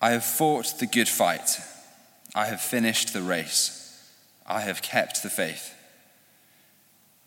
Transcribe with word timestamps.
I 0.00 0.12
have 0.12 0.24
fought 0.24 0.78
the 0.78 0.86
good 0.86 1.08
fight. 1.08 1.60
I 2.34 2.46
have 2.46 2.60
finished 2.60 3.12
the 3.12 3.22
race. 3.22 3.76
I 4.46 4.60
have 4.60 4.82
kept 4.82 5.22
the 5.22 5.30
faith. 5.30 5.74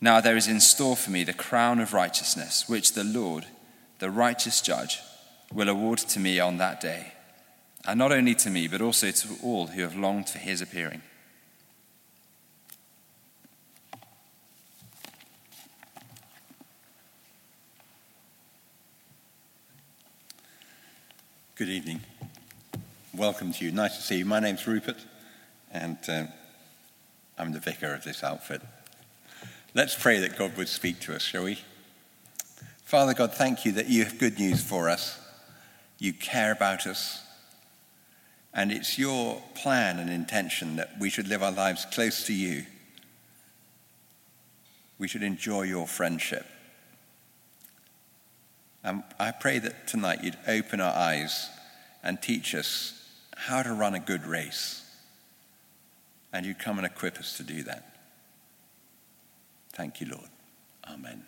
Now 0.02 0.20
there 0.20 0.36
is 0.36 0.48
in 0.48 0.60
store 0.60 0.98
for 0.98 1.12
me 1.12 1.24
the 1.24 1.34
crown 1.34 1.80
of 1.80 1.94
righteousness, 1.94 2.68
which 2.68 2.94
the 2.94 3.04
Lord, 3.04 3.46
the 4.00 4.10
righteous 4.10 4.60
judge, 4.60 5.00
will 5.54 5.70
award 5.70 6.00
to 6.00 6.20
me 6.20 6.40
on 6.40 6.58
that 6.58 6.82
day. 6.82 7.14
And 7.86 8.00
not 8.00 8.12
only 8.12 8.34
to 8.36 8.50
me, 8.50 8.68
but 8.68 8.82
also 8.82 9.12
to 9.12 9.28
all 9.44 9.68
who 9.68 9.82
have 9.82 9.96
longed 9.96 10.30
for 10.30 10.40
his 10.40 10.62
appearing. 10.62 11.02
Good 21.56 21.70
evening. 21.70 22.02
Welcome 23.16 23.54
to 23.54 23.66
you. 23.66 23.72
Nice 23.72 23.96
to 23.98 24.02
see 24.02 24.18
you. 24.18 24.26
My 24.26 24.40
name's 24.40 24.66
Rupert, 24.66 24.98
and 25.72 26.00
uh, 26.10 26.24
I'm 27.38 27.52
the 27.52 27.60
vicar 27.60 27.94
of 27.94 28.04
this 28.04 28.24
outfit. 28.24 28.60
Let's 29.76 29.94
pray 29.94 30.18
that 30.22 30.36
God 30.36 30.58
would 30.58 30.68
speak 30.68 31.00
to 31.02 31.16
us, 31.16 31.22
shall 31.22 31.44
we? 31.44 31.60
Father 32.84 33.14
God, 33.14 33.32
thank 33.32 33.66
you 33.66 33.72
that 33.74 33.88
you 33.88 34.04
have 34.04 34.18
good 34.18 34.40
news 34.40 34.64
for 34.64 34.90
us. 34.90 35.22
You 36.00 36.12
care 36.12 36.52
about 36.52 36.88
us. 36.88 37.24
And 38.52 38.72
it's 38.72 38.98
your 38.98 39.44
plan 39.54 40.00
and 40.00 40.10
intention 40.10 40.78
that 40.78 41.00
we 41.00 41.12
should 41.12 41.28
live 41.28 41.44
our 41.44 41.52
lives 41.52 41.86
close 41.86 42.26
to 42.26 42.34
you. 42.34 42.66
We 44.98 45.08
should 45.08 45.22
enjoy 45.22 45.64
your 45.64 45.86
friendship. 45.86 46.48
And 48.84 49.04
I 49.20 49.30
pray 49.30 49.60
that 49.60 49.88
tonight 49.88 50.24
you'd 50.24 50.40
open 50.48 50.82
our 50.82 50.96
eyes 50.96 51.52
and 52.02 52.20
teach 52.20 52.56
us 52.56 53.02
how 53.46 53.62
to 53.62 53.74
run 53.74 53.94
a 53.94 54.00
good 54.00 54.26
race. 54.26 54.82
And 56.32 56.46
you 56.46 56.56
come 56.56 56.78
and 56.78 56.86
equip 56.86 57.18
us 57.18 57.38
to 57.38 57.44
do 57.44 57.64
that. 57.64 57.96
Thank 59.74 60.00
you, 60.00 60.08
Lord. 60.08 60.30
Amen. 60.90 61.24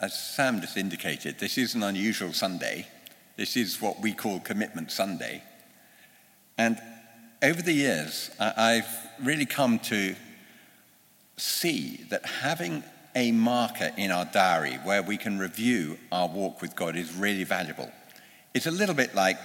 As 0.00 0.18
Sam 0.18 0.62
just 0.62 0.78
indicated, 0.78 1.38
this 1.38 1.58
is 1.58 1.74
an 1.74 1.82
unusual 1.82 2.32
Sunday. 2.32 2.86
This 3.36 3.56
is 3.56 3.82
what 3.82 4.00
we 4.00 4.14
call 4.14 4.40
Commitment 4.40 4.90
Sunday. 4.90 5.42
And 6.56 6.80
over 7.42 7.60
the 7.60 7.72
years, 7.72 8.30
I've 8.40 8.88
really 9.22 9.46
come 9.46 9.78
to 9.80 10.14
see 11.36 12.06
that 12.08 12.24
having 12.24 12.82
a 13.14 13.32
marker 13.32 13.90
in 13.96 14.10
our 14.10 14.24
diary 14.24 14.78
where 14.84 15.02
we 15.02 15.16
can 15.16 15.38
review 15.38 15.98
our 16.12 16.28
walk 16.28 16.62
with 16.62 16.76
God 16.76 16.96
is 16.96 17.14
really 17.14 17.44
valuable. 17.44 17.90
It's 18.54 18.66
a 18.66 18.70
little 18.70 18.94
bit 18.94 19.14
like 19.14 19.38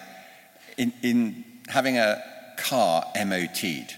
in, 0.78 0.94
in 1.02 1.46
having 1.68 1.98
a 1.98 2.22
car 2.58 3.06
MOT'd. 3.16 3.96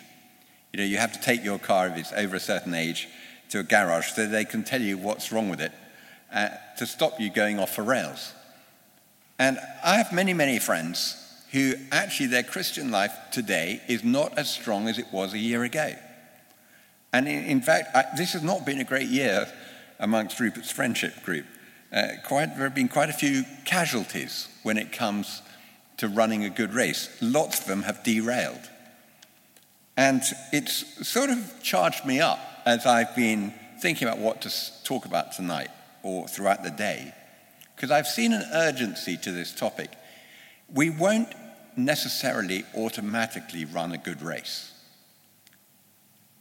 You 0.74 0.80
know, 0.80 0.84
you 0.84 0.98
have 0.98 1.14
to 1.14 1.22
take 1.22 1.44
your 1.44 1.60
car 1.60 1.88
if 1.88 1.98
it's 1.98 2.14
over 2.14 2.36
a 2.36 2.40
certain 2.40 2.74
age 2.74 3.08
to 3.50 3.60
a 3.60 3.64
garage 3.64 4.12
so 4.12 4.28
they 4.28 4.46
can 4.46 4.64
tell 4.64 4.82
you 4.82 4.98
what's 4.98 5.32
wrong 5.32 5.50
with 5.50 5.62
it 5.62 5.72
uh, 6.34 6.50
to 6.78 6.86
stop 6.86 7.20
you 7.20 7.30
going 7.30 7.60
off 7.60 7.76
the 7.76 7.82
rails. 7.82 8.34
And 9.40 9.60
I 9.84 9.98
have 9.98 10.12
many, 10.12 10.34
many 10.34 10.60
friends 10.60 11.24
who 11.52 11.74
actually 11.92 12.28
their 12.28 12.44
Christian 12.44 12.92
life 12.92 13.14
today 13.32 13.82
is 13.88 14.04
not 14.04 14.38
as 14.38 14.50
strong 14.50 14.88
as 14.88 15.00
it 15.00 15.08
was 15.12 15.34
a 15.34 15.38
year 15.38 15.64
ago. 15.64 15.94
And 17.14 17.28
in, 17.28 17.44
in 17.46 17.62
fact, 17.62 17.96
I, 17.96 18.06
this 18.16 18.34
has 18.34 18.44
not 18.44 18.66
been 18.66 18.80
a 18.80 18.84
great 18.84 19.08
year 19.08 19.48
amongst 20.00 20.40
Rupert's 20.40 20.72
friendship 20.72 21.24
group. 21.24 21.46
Uh, 21.92 22.08
quite, 22.26 22.56
there 22.56 22.66
have 22.66 22.76
been 22.76 22.90
quite 22.90 23.10
a 23.10 23.14
few 23.14 23.44
casualties 23.66 24.50
when 24.64 24.78
it 24.78 24.92
comes 24.92 25.42
to 25.98 26.08
running 26.08 26.44
a 26.44 26.50
good 26.50 26.74
race. 26.74 27.18
Lots 27.22 27.62
of 27.62 27.66
them 27.66 27.84
have 27.84 28.04
derailed. 28.04 28.70
And 29.96 30.22
it's 30.52 31.08
sort 31.08 31.30
of 31.30 31.64
charged 31.64 32.06
me 32.06 32.20
up 32.20 32.40
as 32.66 32.86
I've 32.86 33.16
been 33.16 33.54
thinking 33.82 34.08
about 34.08 34.20
what 34.20 34.42
to 34.42 34.54
talk 34.84 35.06
about 35.06 35.32
tonight 35.32 35.70
or 36.04 36.28
throughout 36.28 36.64
the 36.64 36.72
day, 36.72 37.14
because 37.76 37.90
I've 37.90 38.08
seen 38.08 38.34
an 38.34 38.44
urgency 38.54 39.18
to 39.18 39.32
this 39.32 39.54
topic. 39.54 39.92
We 40.72 40.90
won't 40.90 41.34
necessarily 41.76 42.64
automatically 42.76 43.66
run 43.66 43.92
a 43.92 43.98
good 43.98 44.22
race. 44.22 44.72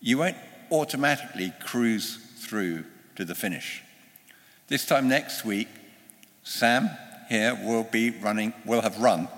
You 0.01 0.19
won't 0.19 0.37
automatically 0.71 1.53
cruise 1.61 2.17
through 2.39 2.85
to 3.17 3.25
the 3.25 3.35
finish. 3.35 3.83
This 4.69 4.85
time 4.85 5.09
next 5.09 5.45
week, 5.45 5.69
Sam 6.43 6.91
here 7.29 7.59
will 7.63 7.85
be 7.85 8.11
running, 8.11 8.53
will 8.65 8.83
have 8.83 8.99
run 8.99 9.29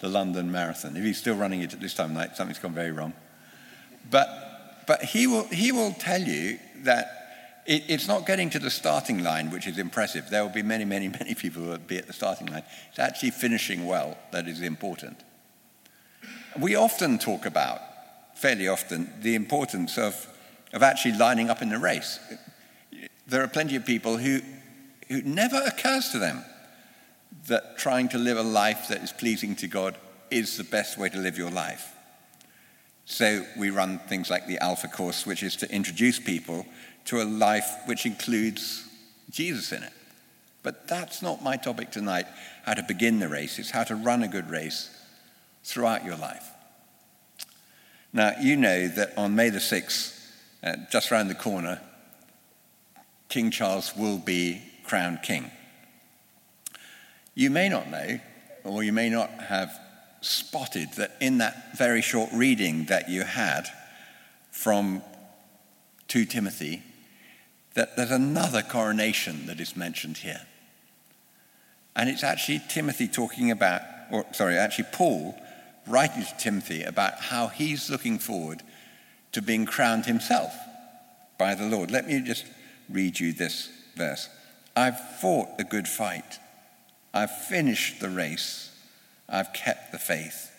the 0.00 0.08
London 0.08 0.50
Marathon. 0.50 0.96
If 0.96 1.04
he's 1.04 1.18
still 1.18 1.36
running 1.36 1.60
it 1.62 1.72
at 1.72 1.80
this 1.80 1.94
time 1.94 2.10
of 2.10 2.16
night, 2.16 2.36
something's 2.36 2.58
gone 2.58 2.74
very 2.74 2.92
wrong. 2.92 3.12
But, 4.10 4.84
but 4.86 5.02
he, 5.02 5.26
will, 5.26 5.44
he 5.48 5.72
will 5.72 5.92
tell 5.92 6.20
you 6.20 6.58
that 6.84 7.62
it, 7.66 7.84
it's 7.88 8.08
not 8.08 8.26
getting 8.26 8.50
to 8.50 8.58
the 8.58 8.70
starting 8.70 9.22
line, 9.22 9.50
which 9.50 9.66
is 9.66 9.78
impressive. 9.78 10.30
There 10.30 10.42
will 10.42 10.50
be 10.50 10.62
many, 10.62 10.84
many, 10.84 11.08
many 11.20 11.34
people 11.34 11.62
who 11.62 11.68
will 11.70 11.78
be 11.78 11.98
at 11.98 12.06
the 12.06 12.12
starting 12.12 12.48
line. 12.48 12.62
It's 12.90 12.98
actually 12.98 13.30
finishing 13.30 13.86
well 13.86 14.16
that 14.32 14.48
is 14.48 14.60
important. 14.60 15.22
We 16.58 16.74
often 16.74 17.18
talk 17.18 17.46
about, 17.46 17.80
fairly 18.34 18.68
often, 18.68 19.12
the 19.20 19.34
importance 19.34 19.98
of, 19.98 20.26
of 20.72 20.82
actually 20.82 21.16
lining 21.16 21.50
up 21.50 21.62
in 21.62 21.68
the 21.68 21.78
race. 21.78 22.18
There 23.26 23.42
are 23.42 23.48
plenty 23.48 23.76
of 23.76 23.84
people 23.84 24.16
who, 24.16 24.40
who 25.08 25.22
never 25.22 25.60
occurs 25.66 26.10
to 26.10 26.18
them 26.18 26.44
that 27.46 27.78
trying 27.78 28.08
to 28.10 28.18
live 28.18 28.38
a 28.38 28.42
life 28.42 28.88
that 28.88 29.02
is 29.02 29.12
pleasing 29.12 29.56
to 29.56 29.66
God 29.66 29.96
is 30.30 30.56
the 30.56 30.64
best 30.64 30.98
way 30.98 31.08
to 31.08 31.18
live 31.18 31.38
your 31.38 31.50
life. 31.50 31.94
So 33.04 33.44
we 33.58 33.70
run 33.70 33.98
things 33.98 34.30
like 34.30 34.46
the 34.46 34.58
Alpha 34.58 34.86
course, 34.86 35.26
which 35.26 35.42
is 35.42 35.56
to 35.56 35.74
introduce 35.74 36.18
people 36.20 36.66
to 37.06 37.20
a 37.20 37.24
life 37.24 37.68
which 37.86 38.06
includes 38.06 38.86
Jesus 39.30 39.72
in 39.72 39.82
it. 39.82 39.92
But 40.62 40.86
that's 40.86 41.22
not 41.22 41.42
my 41.42 41.56
topic 41.56 41.90
tonight, 41.90 42.26
how 42.64 42.74
to 42.74 42.82
begin 42.82 43.18
the 43.18 43.28
race. 43.28 43.58
It's 43.58 43.70
how 43.70 43.84
to 43.84 43.96
run 43.96 44.22
a 44.22 44.28
good 44.28 44.50
race 44.50 44.90
throughout 45.64 46.04
your 46.04 46.16
life. 46.16 46.50
Now, 48.12 48.32
you 48.40 48.56
know 48.56 48.88
that 48.88 49.16
on 49.16 49.34
May 49.34 49.50
the 49.50 49.58
6th, 49.58 50.19
uh, 50.62 50.76
just 50.90 51.10
around 51.10 51.28
the 51.28 51.34
corner, 51.34 51.80
King 53.28 53.50
Charles 53.50 53.96
will 53.96 54.18
be 54.18 54.62
crowned 54.84 55.22
king. 55.22 55.50
You 57.34 57.50
may 57.50 57.68
not 57.68 57.88
know, 57.90 58.20
or 58.64 58.82
you 58.82 58.92
may 58.92 59.08
not 59.08 59.30
have 59.30 59.72
spotted 60.20 60.92
that 60.94 61.16
in 61.20 61.38
that 61.38 61.76
very 61.76 62.02
short 62.02 62.30
reading 62.32 62.86
that 62.86 63.08
you 63.08 63.22
had 63.22 63.68
from 64.50 65.02
2 66.08 66.24
Timothy, 66.26 66.82
that 67.74 67.96
there's 67.96 68.10
another 68.10 68.62
coronation 68.62 69.46
that 69.46 69.60
is 69.60 69.76
mentioned 69.76 70.18
here. 70.18 70.42
And 71.94 72.08
it's 72.08 72.24
actually 72.24 72.60
Timothy 72.68 73.08
talking 73.08 73.50
about, 73.50 73.82
or 74.10 74.26
sorry, 74.32 74.56
actually 74.58 74.88
Paul 74.92 75.40
writing 75.86 76.24
to 76.24 76.36
Timothy 76.36 76.82
about 76.82 77.20
how 77.20 77.46
he's 77.46 77.88
looking 77.88 78.18
forward 78.18 78.62
to 79.32 79.42
being 79.42 79.66
crowned 79.66 80.06
himself 80.06 80.54
by 81.38 81.54
the 81.54 81.66
Lord. 81.66 81.90
Let 81.90 82.06
me 82.06 82.20
just 82.20 82.44
read 82.88 83.18
you 83.18 83.32
this 83.32 83.68
verse. 83.96 84.28
I've 84.76 84.98
fought 85.20 85.48
a 85.58 85.64
good 85.64 85.88
fight. 85.88 86.38
I've 87.12 87.30
finished 87.30 88.00
the 88.00 88.10
race. 88.10 88.70
I've 89.28 89.52
kept 89.52 89.92
the 89.92 89.98
faith. 89.98 90.52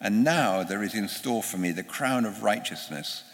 And 0.00 0.24
now 0.24 0.62
there 0.62 0.82
is 0.82 0.94
in 0.94 1.08
store 1.08 1.42
for 1.42 1.58
me 1.58 1.70
the 1.70 1.82
crown 1.82 2.24
of 2.24 2.42
righteousness, 2.42 3.24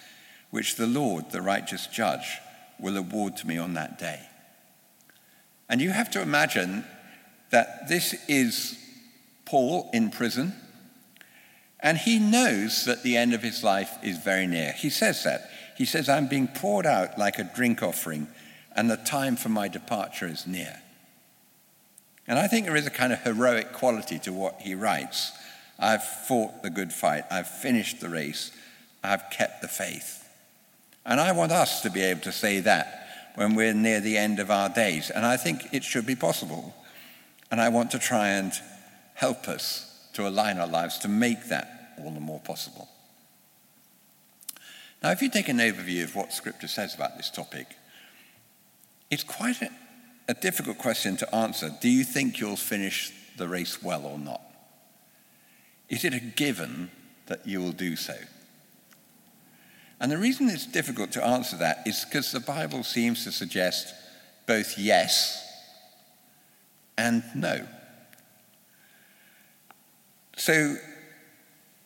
which 0.51 0.77
the 0.77 0.87
Lord, 0.87 1.31
the 1.31 1.43
righteous 1.43 1.87
judge, 1.87 2.39
will 2.79 2.97
award 2.97 3.37
to 3.39 3.47
me 3.47 3.59
on 3.59 3.75
that 3.75 3.99
day. 3.99 4.21
And 5.69 5.81
you 5.81 5.91
have 5.91 6.11
to 6.13 6.23
imagine 6.23 6.85
that 7.51 7.89
this 7.89 8.15
is 8.29 8.79
Paul 9.45 9.89
in 9.93 10.11
prison, 10.11 10.55
and 11.81 11.99
he 11.99 12.19
knows 12.19 12.85
that 12.85 13.03
the 13.03 13.17
end 13.17 13.35
of 13.35 13.43
his 13.43 13.63
life 13.63 13.99
is 14.03 14.19
very 14.19 14.47
near. 14.47 14.73
He 14.73 14.91
says 14.91 15.25
that. 15.25 15.51
He 15.77 15.85
says, 15.85 16.09
I'm 16.09 16.27
being 16.27 16.49
poured 16.49 16.87
out 16.87 17.19
like 17.19 17.39
a 17.39 17.51
drink 17.55 17.83
offering, 17.83 18.27
and 18.75 18.91
the 18.91 18.97
time 18.97 19.37
for 19.37 19.49
my 19.49 19.69
departure 19.69 20.27
is 20.27 20.47
near. 20.47 20.81
And 22.27 22.39
I 22.39 22.49
think 22.49 22.67
there 22.67 22.77
is 22.77 22.87
a 22.87 22.91
kind 22.91 23.13
of 23.13 23.23
heroic 23.23 23.73
quality 23.73 24.19
to 24.21 24.33
what 24.33 24.61
he 24.61 24.75
writes. 24.75 25.33
I've 25.79 26.03
fought 26.03 26.63
the 26.63 26.71
good 26.71 26.93
fight, 26.93 27.25
I've 27.31 27.49
finished 27.49 28.01
the 28.01 28.09
race, 28.09 28.51
I've 29.05 29.31
kept 29.31 29.63
the 29.63 29.69
faith. 29.69 30.29
And 31.07 31.21
I 31.21 31.33
want 31.33 31.53
us 31.53 31.81
to 31.83 31.91
be 31.91 32.03
able 32.03 32.21
to 32.23 32.33
say 32.33 32.61
that 32.61 33.07
when 33.37 33.55
we're 33.55 33.73
near 33.73 34.01
the 34.01 34.19
end 34.19 34.41
of 34.41 34.51
our 34.51 34.69
days. 34.69 35.11
And 35.11 35.25
I 35.25 35.37
think 35.37 35.69
it 35.73 35.85
should 35.85 36.05
be 36.05 36.17
possible. 36.17 36.75
And 37.51 37.61
I 37.61 37.69
want 37.69 37.93
to 37.93 37.99
try 37.99 38.31
and 38.31 38.53
help 39.15 39.49
us 39.49 39.88
to 40.19 40.27
align 40.27 40.59
our 40.59 40.67
lives 40.67 40.99
to 40.99 41.07
make 41.07 41.47
that 41.47 41.95
all 41.97 42.11
the 42.11 42.19
more 42.19 42.41
possible. 42.41 42.89
Now, 45.01 45.13
if 45.13 45.23
you 45.23 45.31
take 45.31 45.49
an 45.49 45.59
overview 45.59 46.03
of 46.03 46.17
what 46.17 46.33
Scripture 46.33 46.67
says 46.67 46.93
about 46.93 47.17
this 47.17 47.31
topic, 47.31 47.69
it's 49.13 49.23
quite 49.23 49.63
a, 49.63 49.71
a 50.27 50.35
difficult 50.35 50.77
question 50.77 51.17
to 51.19 51.35
answer. 51.35 51.71
Do 51.81 51.89
you 51.89 52.03
think 52.03 52.41
you'll 52.41 52.57
finish 52.57 53.13
the 53.37 53.47
race 53.47 53.81
well 53.81 54.05
or 54.07 54.19
not? 54.19 54.41
Is 55.89 56.05
it 56.05 56.15
a 56.15 56.21
given 56.21 56.91
that 57.27 57.47
you 57.47 57.61
will 57.61 57.71
do 57.71 57.95
so? 57.95 58.17
And 60.01 60.11
the 60.11 60.19
reason 60.19 60.49
it's 60.49 60.67
difficult 60.67 61.13
to 61.13 61.25
answer 61.25 61.57
that 61.59 61.87
is 61.87 62.05
because 62.05 62.33
the 62.33 62.41
Bible 62.41 62.83
seems 62.83 63.23
to 63.23 63.31
suggest 63.31 63.95
both 64.49 64.79
yes 64.79 65.45
and 66.97 67.23
no. 67.37 67.69
So 70.39 70.77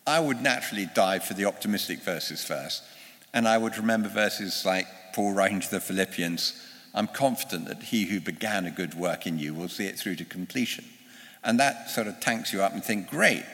I 0.07 0.21
would 0.21 0.41
naturally 0.41 0.89
dive 0.95 1.25
for 1.25 1.35
the 1.35 1.47
optimistic 1.47 2.01
verses 2.01 2.45
first, 2.45 2.85
and 3.35 3.49
I 3.49 3.59
would 3.59 3.77
remember 3.77 4.09
verses 4.09 4.65
like 4.65 4.87
Paul 5.15 5.33
writing 5.33 5.61
to 5.61 5.71
the 5.71 5.81
Philippians 5.81 6.69
I'm 6.95 7.07
confident 7.07 7.69
that 7.69 7.83
he 7.83 8.05
who 8.05 8.21
began 8.21 8.67
a 8.67 8.71
good 8.71 8.95
work 8.95 9.27
in 9.27 9.39
you 9.39 9.55
will 9.55 9.69
see 9.69 9.87
it 9.87 9.99
through 9.99 10.17
to 10.17 10.25
completion. 10.25 10.85
And 11.43 11.59
that 11.59 11.91
sort 11.91 12.07
of 12.07 12.21
tanks 12.21 12.53
you 12.53 12.63
up 12.63 12.73
and 12.73 12.85
think, 12.85 13.09
great, 13.09 13.45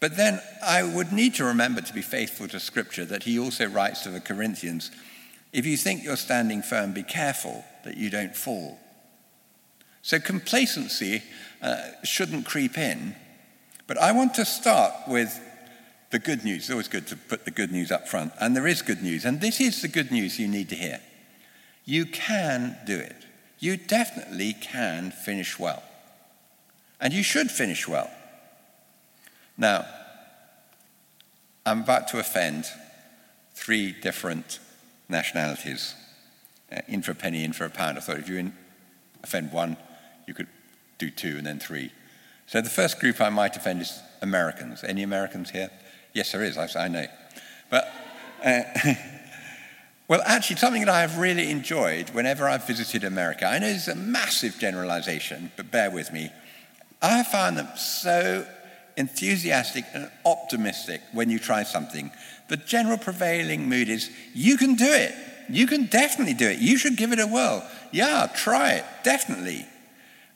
but 0.00 0.16
then 0.16 0.40
I 0.64 0.82
would 0.82 1.12
need 1.12 1.34
to 1.36 1.44
remember 1.44 1.80
to 1.80 1.94
be 1.94 2.02
faithful 2.02 2.48
to 2.48 2.60
Scripture 2.60 3.04
that 3.06 3.22
he 3.24 3.38
also 3.38 3.66
writes 3.66 4.02
to 4.02 4.10
the 4.10 4.20
Corinthians 4.20 4.90
if 5.50 5.64
you 5.64 5.78
think 5.78 6.04
you're 6.04 6.16
standing 6.16 6.60
firm, 6.60 6.92
be 6.92 7.02
careful 7.02 7.64
that 7.84 7.96
you 7.96 8.10
don't 8.10 8.36
fall. 8.36 8.78
So 10.02 10.18
complacency 10.18 11.22
uh, 11.62 11.78
shouldn't 12.04 12.44
creep 12.44 12.76
in. 12.76 13.16
But 13.88 13.98
I 13.98 14.12
want 14.12 14.34
to 14.34 14.44
start 14.44 14.92
with 15.08 15.40
the 16.10 16.18
good 16.18 16.44
news. 16.44 16.64
It's 16.64 16.70
always 16.70 16.88
good 16.88 17.08
to 17.08 17.16
put 17.16 17.44
the 17.44 17.50
good 17.50 17.72
news 17.72 17.90
up 17.90 18.06
front. 18.06 18.32
And 18.38 18.54
there 18.54 18.66
is 18.66 18.82
good 18.82 19.02
news. 19.02 19.24
And 19.24 19.40
this 19.40 19.60
is 19.60 19.82
the 19.82 19.88
good 19.88 20.12
news 20.12 20.38
you 20.38 20.46
need 20.46 20.68
to 20.68 20.76
hear. 20.76 21.00
You 21.84 22.04
can 22.04 22.76
do 22.86 22.96
it. 22.96 23.16
You 23.58 23.76
definitely 23.76 24.52
can 24.52 25.10
finish 25.10 25.58
well. 25.58 25.82
And 27.00 27.14
you 27.14 27.22
should 27.22 27.50
finish 27.50 27.88
well. 27.88 28.10
Now, 29.56 29.86
I'm 31.64 31.80
about 31.80 32.08
to 32.08 32.18
offend 32.18 32.66
three 33.54 33.92
different 33.92 34.60
nationalities. 35.08 35.94
Uh, 36.70 36.82
in 36.86 37.00
for 37.00 37.12
a 37.12 37.14
penny, 37.14 37.42
in 37.42 37.54
for 37.54 37.64
a 37.64 37.70
pound. 37.70 37.96
I 37.96 38.02
thought 38.02 38.18
if 38.18 38.28
you 38.28 38.52
offend 39.22 39.50
one, 39.50 39.78
you 40.26 40.34
could 40.34 40.48
do 40.98 41.10
two 41.10 41.38
and 41.38 41.46
then 41.46 41.58
three. 41.58 41.90
So 42.48 42.62
the 42.62 42.70
first 42.70 42.98
group 42.98 43.20
I 43.20 43.28
might 43.28 43.54
offend 43.56 43.82
is 43.82 44.00
Americans. 44.22 44.82
Any 44.82 45.02
Americans 45.02 45.50
here? 45.50 45.68
Yes, 46.14 46.32
there 46.32 46.42
is, 46.42 46.56
I, 46.56 46.88
know. 46.88 47.04
But, 47.68 47.92
uh, 48.42 48.62
well, 50.08 50.22
actually, 50.24 50.56
something 50.56 50.82
that 50.86 50.90
I 50.90 51.02
have 51.02 51.18
really 51.18 51.50
enjoyed 51.50 52.08
whenever 52.10 52.48
I've 52.48 52.66
visited 52.66 53.04
America, 53.04 53.44
I 53.44 53.58
know 53.58 53.66
it's 53.66 53.86
a 53.86 53.94
massive 53.94 54.58
generalization, 54.58 55.52
but 55.58 55.70
bear 55.70 55.90
with 55.90 56.10
me. 56.10 56.30
I 57.02 57.18
have 57.18 57.26
found 57.26 57.58
them 57.58 57.68
so 57.76 58.46
enthusiastic 58.96 59.84
and 59.92 60.10
optimistic 60.24 61.02
when 61.12 61.28
you 61.28 61.38
try 61.38 61.64
something. 61.64 62.10
The 62.48 62.56
general 62.56 62.96
prevailing 62.96 63.68
mood 63.68 63.90
is, 63.90 64.10
you 64.32 64.56
can 64.56 64.74
do 64.74 64.90
it. 64.90 65.14
You 65.50 65.66
can 65.66 65.84
definitely 65.84 66.32
do 66.32 66.48
it. 66.48 66.60
You 66.60 66.78
should 66.78 66.96
give 66.96 67.12
it 67.12 67.20
a 67.20 67.26
whirl. 67.26 67.62
Yeah, 67.92 68.26
try 68.34 68.72
it, 68.72 68.84
definitely. 69.04 69.66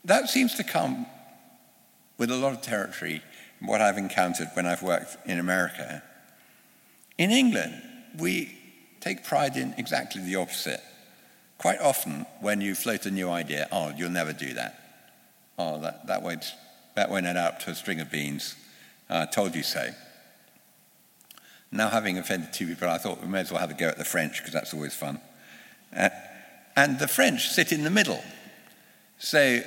That 0.05 0.29
seems 0.29 0.53
to 0.55 0.63
come 0.63 1.07
with 2.23 2.31
a 2.31 2.37
lot 2.37 2.53
of 2.53 2.61
territory 2.61 3.21
what 3.59 3.81
I've 3.81 3.97
encountered 3.97 4.47
when 4.53 4.65
I've 4.65 4.81
worked 4.81 5.17
in 5.25 5.39
America. 5.39 6.01
In 7.17 7.31
England, 7.31 7.81
we 8.17 8.57
take 9.01 9.25
pride 9.25 9.57
in 9.57 9.75
exactly 9.77 10.21
the 10.21 10.37
opposite. 10.37 10.79
Quite 11.57 11.81
often, 11.81 12.25
when 12.39 12.61
you 12.61 12.75
float 12.75 13.05
a 13.05 13.11
new 13.11 13.29
idea, 13.29 13.67
oh, 13.73 13.91
you'll 13.97 14.09
never 14.09 14.31
do 14.31 14.53
that. 14.53 14.79
Oh, 15.59 15.81
that, 15.81 16.07
that 16.07 16.23
won't 16.23 16.45
that 16.95 17.09
went 17.09 17.27
out 17.27 17.59
to 17.61 17.71
a 17.71 17.75
string 17.75 17.99
of 17.99 18.09
beans. 18.09 18.55
I 19.09 19.23
uh, 19.23 19.25
told 19.25 19.53
you 19.53 19.63
so. 19.63 19.89
Now, 21.73 21.89
having 21.89 22.17
offended 22.17 22.53
two 22.53 22.67
people, 22.67 22.87
I 22.87 22.99
thought 22.99 23.21
we 23.21 23.27
may 23.27 23.41
as 23.41 23.51
well 23.51 23.59
have 23.59 23.71
a 23.71 23.73
go 23.73 23.89
at 23.89 23.97
the 23.97 24.05
French 24.05 24.37
because 24.37 24.53
that's 24.53 24.73
always 24.73 24.95
fun. 24.95 25.19
Uh, 25.93 26.07
and 26.77 26.99
the 26.99 27.07
French 27.09 27.49
sit 27.49 27.73
in 27.73 27.83
the 27.83 27.89
middle. 27.89 28.23
So 29.17 29.59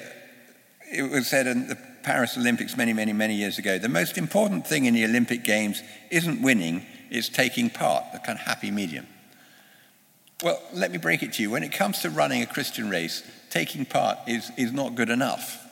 it 0.91 1.11
was 1.11 1.27
said 1.27 1.47
in 1.47 1.69
the 1.69 1.79
Paris 2.07 2.39
Olympics 2.39 2.77
many, 2.77 2.93
many, 2.93 3.13
many 3.13 3.35
years 3.35 3.59
ago 3.59 3.79
the 3.79 3.89
most 3.89 4.17
important 4.17 4.65
thing 4.65 4.85
in 4.85 4.95
the 4.95 5.05
Olympic 5.05 5.43
Games 5.43 5.83
isn't 6.09 6.41
winning, 6.41 6.87
it's 7.11 7.29
taking 7.29 7.69
part, 7.69 8.05
the 8.13 8.21
kind 8.21 8.39
of 8.39 8.47
happy 8.47 8.71
medium. 8.71 9.09
Well, 10.45 10.63
let 10.73 10.93
me 10.93 10.99
break 10.99 11.25
it 11.25 11.33
to 11.33 11.43
you. 11.43 11.51
When 11.51 11.65
it 11.65 11.73
comes 11.73 11.99
to 12.03 12.11
running 12.11 12.43
a 12.43 12.47
Christian 12.47 12.89
race, 12.89 13.29
taking 13.51 13.85
part 13.85 14.19
is, 14.29 14.53
is 14.57 14.73
not 14.73 14.95
good 14.95 15.11
enough. 15.11 15.67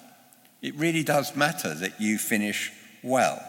It 0.60 0.74
really 0.74 1.04
does 1.04 1.36
matter 1.36 1.72
that 1.72 2.00
you 2.00 2.18
finish 2.18 2.72
well. 3.04 3.40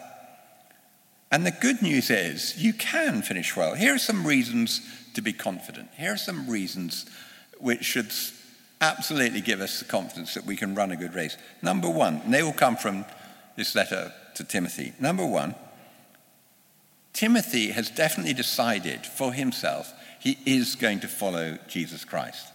And 1.32 1.44
the 1.44 1.50
good 1.50 1.82
news 1.82 2.08
is 2.08 2.56
you 2.56 2.72
can 2.72 3.22
finish 3.22 3.56
well. 3.56 3.74
Here 3.74 3.96
are 3.96 3.98
some 3.98 4.24
reasons 4.24 4.80
to 5.14 5.22
be 5.22 5.32
confident. 5.32 5.88
Here 5.96 6.12
are 6.12 6.16
some 6.16 6.48
reasons 6.48 7.04
which 7.58 7.84
should 7.84 8.12
absolutely 8.80 9.40
give 9.40 9.60
us 9.60 9.78
the 9.78 9.84
confidence 9.84 10.34
that 10.34 10.44
we 10.44 10.56
can 10.56 10.74
run 10.74 10.90
a 10.90 10.96
good 10.96 11.14
race. 11.14 11.36
Number 11.62 11.88
one, 11.88 12.20
and 12.24 12.32
they 12.34 12.42
all 12.42 12.52
come 12.52 12.76
from 12.76 13.04
this 13.56 13.74
letter 13.74 14.12
to 14.34 14.44
Timothy. 14.44 14.92
Number 15.00 15.24
one, 15.24 15.54
Timothy 17.12 17.70
has 17.70 17.88
definitely 17.90 18.34
decided 18.34 19.06
for 19.06 19.32
himself 19.32 19.92
he 20.20 20.38
is 20.44 20.74
going 20.74 21.00
to 21.00 21.08
follow 21.08 21.58
Jesus 21.68 22.04
Christ. 22.04 22.52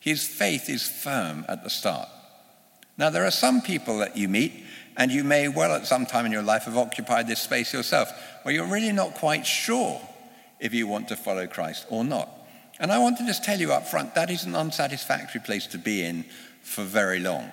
His 0.00 0.26
faith 0.26 0.68
is 0.68 0.88
firm 0.88 1.44
at 1.48 1.62
the 1.62 1.70
start. 1.70 2.08
Now, 2.96 3.10
there 3.10 3.24
are 3.24 3.30
some 3.30 3.62
people 3.62 3.98
that 3.98 4.16
you 4.16 4.28
meet, 4.28 4.64
and 4.96 5.12
you 5.12 5.22
may 5.22 5.46
well 5.46 5.74
at 5.74 5.86
some 5.86 6.04
time 6.04 6.26
in 6.26 6.32
your 6.32 6.42
life 6.42 6.64
have 6.64 6.76
occupied 6.76 7.28
this 7.28 7.40
space 7.40 7.72
yourself, 7.72 8.10
where 8.42 8.54
you're 8.54 8.66
really 8.66 8.92
not 8.92 9.14
quite 9.14 9.46
sure 9.46 10.00
if 10.58 10.74
you 10.74 10.86
want 10.86 11.08
to 11.08 11.16
follow 11.16 11.46
Christ 11.46 11.86
or 11.90 12.02
not. 12.04 12.28
And 12.80 12.90
I 12.90 12.98
want 12.98 13.18
to 13.18 13.26
just 13.26 13.44
tell 13.44 13.60
you 13.60 13.72
up 13.72 13.86
front 13.86 14.14
that 14.14 14.30
is 14.30 14.44
an 14.44 14.56
unsatisfactory 14.56 15.42
place 15.42 15.66
to 15.68 15.78
be 15.78 16.02
in 16.02 16.24
for 16.62 16.82
very 16.82 17.20
long. 17.20 17.50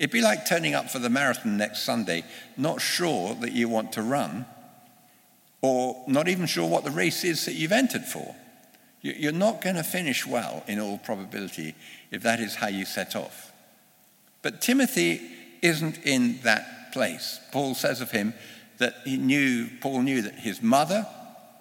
It'd 0.00 0.10
be 0.10 0.20
like 0.20 0.46
turning 0.46 0.74
up 0.74 0.90
for 0.90 0.98
the 0.98 1.08
marathon 1.08 1.56
next 1.56 1.84
Sunday, 1.84 2.24
not 2.56 2.80
sure 2.80 3.34
that 3.36 3.52
you 3.52 3.68
want 3.68 3.92
to 3.92 4.02
run, 4.02 4.44
or 5.60 6.02
not 6.08 6.26
even 6.26 6.46
sure 6.46 6.68
what 6.68 6.82
the 6.82 6.90
race 6.90 7.22
is 7.22 7.44
that 7.46 7.54
you've 7.54 7.70
entered 7.70 8.04
for. 8.04 8.34
You're 9.00 9.30
not 9.32 9.60
going 9.60 9.76
to 9.76 9.84
finish 9.84 10.26
well, 10.26 10.64
in 10.66 10.80
all 10.80 10.98
probability, 10.98 11.76
if 12.10 12.22
that 12.22 12.40
is 12.40 12.56
how 12.56 12.66
you 12.66 12.84
set 12.84 13.14
off. 13.14 13.52
But 14.42 14.60
Timothy 14.60 15.20
isn't 15.60 15.98
in 16.04 16.40
that 16.42 16.92
place. 16.92 17.38
Paul 17.52 17.76
says 17.76 18.00
of 18.00 18.10
him 18.10 18.34
that 18.78 18.94
he 19.04 19.16
knew, 19.16 19.68
Paul 19.80 20.02
knew 20.02 20.22
that 20.22 20.34
his 20.34 20.62
mother 20.62 21.06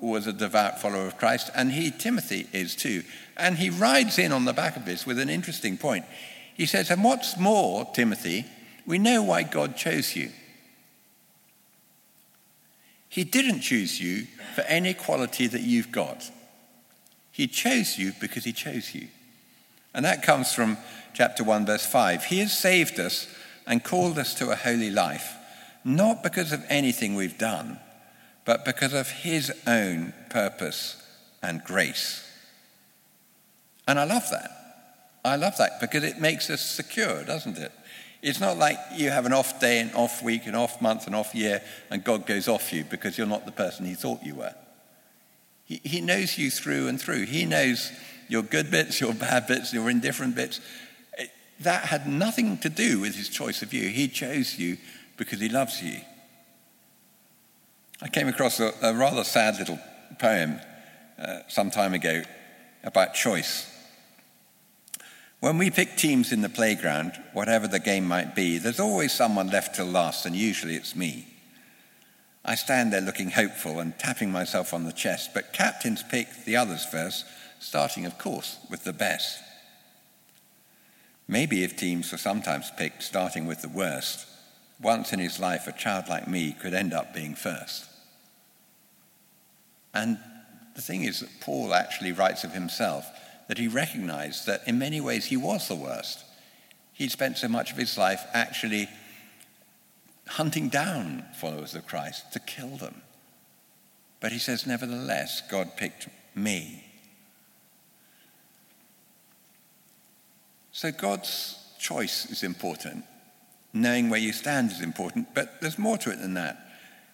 was 0.02 0.28
a 0.28 0.34
devout 0.34 0.82
follower 0.82 1.06
of 1.06 1.18
Christ, 1.18 1.50
and 1.56 1.72
he, 1.72 1.92
Timothy, 1.92 2.48
is 2.52 2.76
too. 2.76 3.04
And 3.38 3.58
he 3.58 3.70
rides 3.70 4.18
in 4.18 4.32
on 4.32 4.46
the 4.46 4.54
back 4.54 4.76
of 4.76 4.86
this 4.86 5.06
with 5.06 5.20
an 5.20 5.30
interesting 5.30 5.78
point. 5.78 6.06
He 6.56 6.66
says, 6.66 6.90
And 6.90 7.04
what's 7.04 7.38
more, 7.38 7.88
Timothy, 7.94 8.46
we 8.86 8.98
know 8.98 9.24
why 9.24 9.44
God 9.44 9.78
chose 9.78 10.16
you. 10.16 10.32
He 13.10 13.24
didn't 13.24 13.62
choose 13.62 14.00
you 14.00 14.26
for 14.56 14.62
any 14.62 14.94
quality 14.94 15.48
that 15.48 15.62
you've 15.62 15.92
got. 15.92 16.32
He 17.32 17.48
chose 17.48 17.98
you 17.98 18.14
because 18.20 18.44
he 18.44 18.54
chose 18.54 18.96
you. 18.96 19.08
And 19.94 20.06
that 20.06 20.24
comes 20.24 20.54
from 20.54 20.78
chapter 21.14 21.44
1, 21.44 21.66
verse 21.66 21.86
5. 21.86 22.26
He 22.26 22.40
has 22.40 22.58
saved 22.58 23.00
us 23.00 23.28
and 23.68 23.84
called 23.84 24.18
us 24.18 24.34
to 24.36 24.52
a 24.52 24.56
holy 24.56 24.90
life, 24.90 25.36
not 25.84 26.24
because 26.24 26.52
of 26.52 26.64
anything 26.70 27.16
we've 27.16 27.38
done, 27.38 27.80
but 28.46 28.66
because 28.66 28.94
of 28.94 29.10
his 29.10 29.52
own 29.68 30.14
purpose 30.30 31.02
and 31.42 31.64
grace. 31.64 32.28
And 33.88 34.00
I 34.00 34.04
love 34.04 34.30
that. 34.32 34.50
I 35.24 35.36
love 35.36 35.58
that 35.58 35.80
because 35.80 36.04
it 36.04 36.20
makes 36.20 36.50
us 36.50 36.62
secure, 36.62 37.24
doesn't 37.24 37.58
it? 37.58 37.72
It's 38.22 38.40
not 38.40 38.58
like 38.58 38.78
you 38.96 39.10
have 39.10 39.26
an 39.26 39.34
off 39.34 39.60
day, 39.60 39.80
an 39.80 39.92
off 39.94 40.22
week, 40.22 40.46
an 40.46 40.56
off 40.56 40.82
month, 40.82 41.08
an 41.08 41.16
off 41.16 41.34
year, 41.34 41.62
and 41.90 42.04
God 42.04 42.26
goes 42.26 42.48
off 42.48 42.72
you 42.72 42.84
because 42.84 43.18
you're 43.18 43.28
not 43.28 43.46
the 43.46 43.52
person 43.52 43.86
he 43.86 43.96
thought 43.96 44.24
you 44.24 44.36
were. 44.36 44.54
He, 45.66 45.82
he 45.84 46.02
knows 46.02 46.38
you 46.38 46.52
through 46.52 46.88
and 46.88 47.02
through. 47.02 47.26
He 47.26 47.46
knows 47.46 47.92
your 48.28 48.44
good 48.44 48.70
bits, 48.70 49.02
your 49.02 49.14
bad 49.14 49.48
bits, 49.48 49.74
your 49.74 49.90
indifferent 49.90 50.36
bits. 50.36 50.62
That 51.62 51.86
had 51.86 52.08
nothing 52.08 52.58
to 52.60 52.70
do 52.70 53.00
with 53.00 53.16
his 53.16 53.30
choice 53.30 53.62
of 53.62 53.74
you. 53.74 53.90
He 53.90 54.08
chose 54.08 54.58
you 54.58 54.78
because 55.18 55.40
he 55.40 55.50
loves 55.50 55.82
you. 55.82 56.02
I 58.02 58.10
came 58.10 58.28
across 58.28 58.60
a, 58.60 58.74
a 58.82 58.94
rather 58.94 59.24
sad 59.24 59.60
little 59.60 59.80
poem 60.18 60.60
uh, 61.20 61.40
some 61.48 61.70
time 61.70 61.94
ago 61.94 62.24
about 62.84 63.14
choice. 63.14 63.68
When 65.40 65.58
we 65.58 65.70
pick 65.70 65.98
teams 65.98 66.32
in 66.32 66.42
the 66.42 66.50
playground, 66.50 67.14
whatever 67.34 67.68
the 67.68 67.80
game 67.80 68.08
might 68.08 68.36
be, 68.36 68.58
there's 68.58 68.80
always 68.80 69.12
someone 69.12 69.50
left 69.50 69.76
till 69.76 69.86
last, 69.86 70.26
and 70.26 70.36
usually 70.36 70.76
it's 70.76 70.96
me. 70.96 71.28
I 72.44 72.56
stand 72.56 72.92
there 72.92 73.02
looking 73.02 73.30
hopeful 73.30 73.80
and 73.80 73.98
tapping 74.00 74.32
myself 74.32 74.74
on 74.74 74.84
the 74.84 74.92
chest, 74.92 75.32
but 75.34 75.54
captains 75.54 76.04
pick 76.04 76.46
the 76.46 76.58
others 76.58 76.86
first 76.86 77.26
starting, 77.60 78.06
of 78.08 78.18
course, 78.18 78.58
with 78.70 78.84
the 78.84 78.94
best. 78.94 79.40
Maybe 81.28 81.64
if 81.64 81.78
teams 81.78 82.12
were 82.12 82.18
sometimes 82.18 82.72
picked 82.78 83.04
starting 83.04 83.46
with 83.46 83.62
the 83.62 83.70
worst, 83.70 84.26
once 84.82 85.14
in 85.14 85.20
his 85.20 85.40
life 85.40 85.68
a 85.68 85.72
child 85.72 86.10
like 86.10 86.28
me 86.28 86.54
could 86.54 86.74
end 86.74 86.94
up 86.94 87.14
being 87.14 87.36
first. 87.36 87.91
And 89.94 90.18
the 90.76 90.82
thing 90.82 91.04
is 91.04 91.20
that 91.20 91.42
Paul 91.42 91.74
actually 91.74 92.12
writes 92.12 92.44
of 92.44 92.54
himself 92.54 93.06
that 93.48 93.58
he 93.58 93.68
recognized 93.68 94.46
that 94.46 94.66
in 94.68 94.80
many 94.80 95.02
ways 95.02 95.26
he 95.26 95.38
was 95.38 95.68
the 95.68 95.76
worst. 95.76 96.24
He'd 96.94 97.12
spent 97.12 97.38
so 97.38 97.48
much 97.48 97.72
of 97.72 97.78
his 97.78 97.98
life 97.98 98.22
actually 98.34 98.88
hunting 100.28 100.70
down 100.70 101.26
followers 101.36 101.76
of 101.76 101.86
Christ 101.86 102.32
to 102.32 102.40
kill 102.40 102.78
them. 102.78 103.02
But 104.22 104.32
he 104.32 104.40
says, 104.40 104.66
nevertheless, 104.66 105.42
God 105.50 105.76
picked 105.76 106.08
me. 106.36 106.86
So 110.72 110.92
God's 110.92 111.58
choice 111.80 112.32
is 112.32 112.44
important. 112.44 113.04
Knowing 113.74 114.10
where 114.10 114.20
you 114.20 114.32
stand 114.32 114.72
is 114.72 114.82
important, 114.82 115.34
but 115.34 115.60
there's 115.60 115.78
more 115.78 115.98
to 115.98 116.12
it 116.12 116.22
than 116.22 116.36
that. 116.36 116.71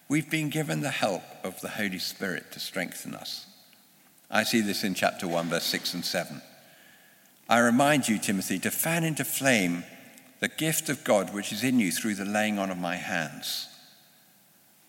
We've 0.09 0.29
been 0.29 0.49
given 0.49 0.81
the 0.81 0.89
help 0.89 1.23
of 1.43 1.59
the 1.59 1.69
Holy 1.69 1.99
Spirit 1.99 2.51
to 2.53 2.59
strengthen 2.59 3.13
us. 3.13 3.45
I 4.31 4.43
see 4.43 4.61
this 4.61 4.83
in 4.83 4.93
chapter 4.93 5.27
1, 5.27 5.49
verse 5.49 5.65
6 5.65 5.93
and 5.95 6.05
7. 6.05 6.41
I 7.49 7.59
remind 7.59 8.07
you, 8.07 8.17
Timothy, 8.17 8.59
to 8.59 8.71
fan 8.71 9.03
into 9.03 9.25
flame 9.25 9.83
the 10.39 10.47
gift 10.47 10.89
of 10.89 11.03
God 11.03 11.33
which 11.33 11.51
is 11.51 11.63
in 11.63 11.79
you 11.79 11.91
through 11.91 12.15
the 12.15 12.25
laying 12.25 12.59
on 12.59 12.69
of 12.69 12.77
my 12.77 12.95
hands. 12.95 13.67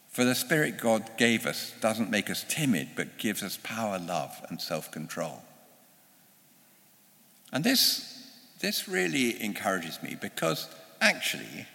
For 0.08 0.24
the 0.24 0.34
Spirit 0.34 0.78
God 0.78 1.16
gave 1.16 1.46
us 1.46 1.72
doesn't 1.80 2.10
make 2.10 2.28
us 2.28 2.44
timid, 2.48 2.90
but 2.96 3.18
gives 3.18 3.42
us 3.42 3.58
power, 3.62 3.98
love, 3.98 4.44
and 4.48 4.60
self 4.60 4.90
control. 4.90 5.42
And 7.52 7.64
this, 7.64 8.26
this 8.60 8.88
really 8.88 9.40
encourages 9.42 10.02
me 10.02 10.16
because 10.20 10.68
actually, 11.00 11.66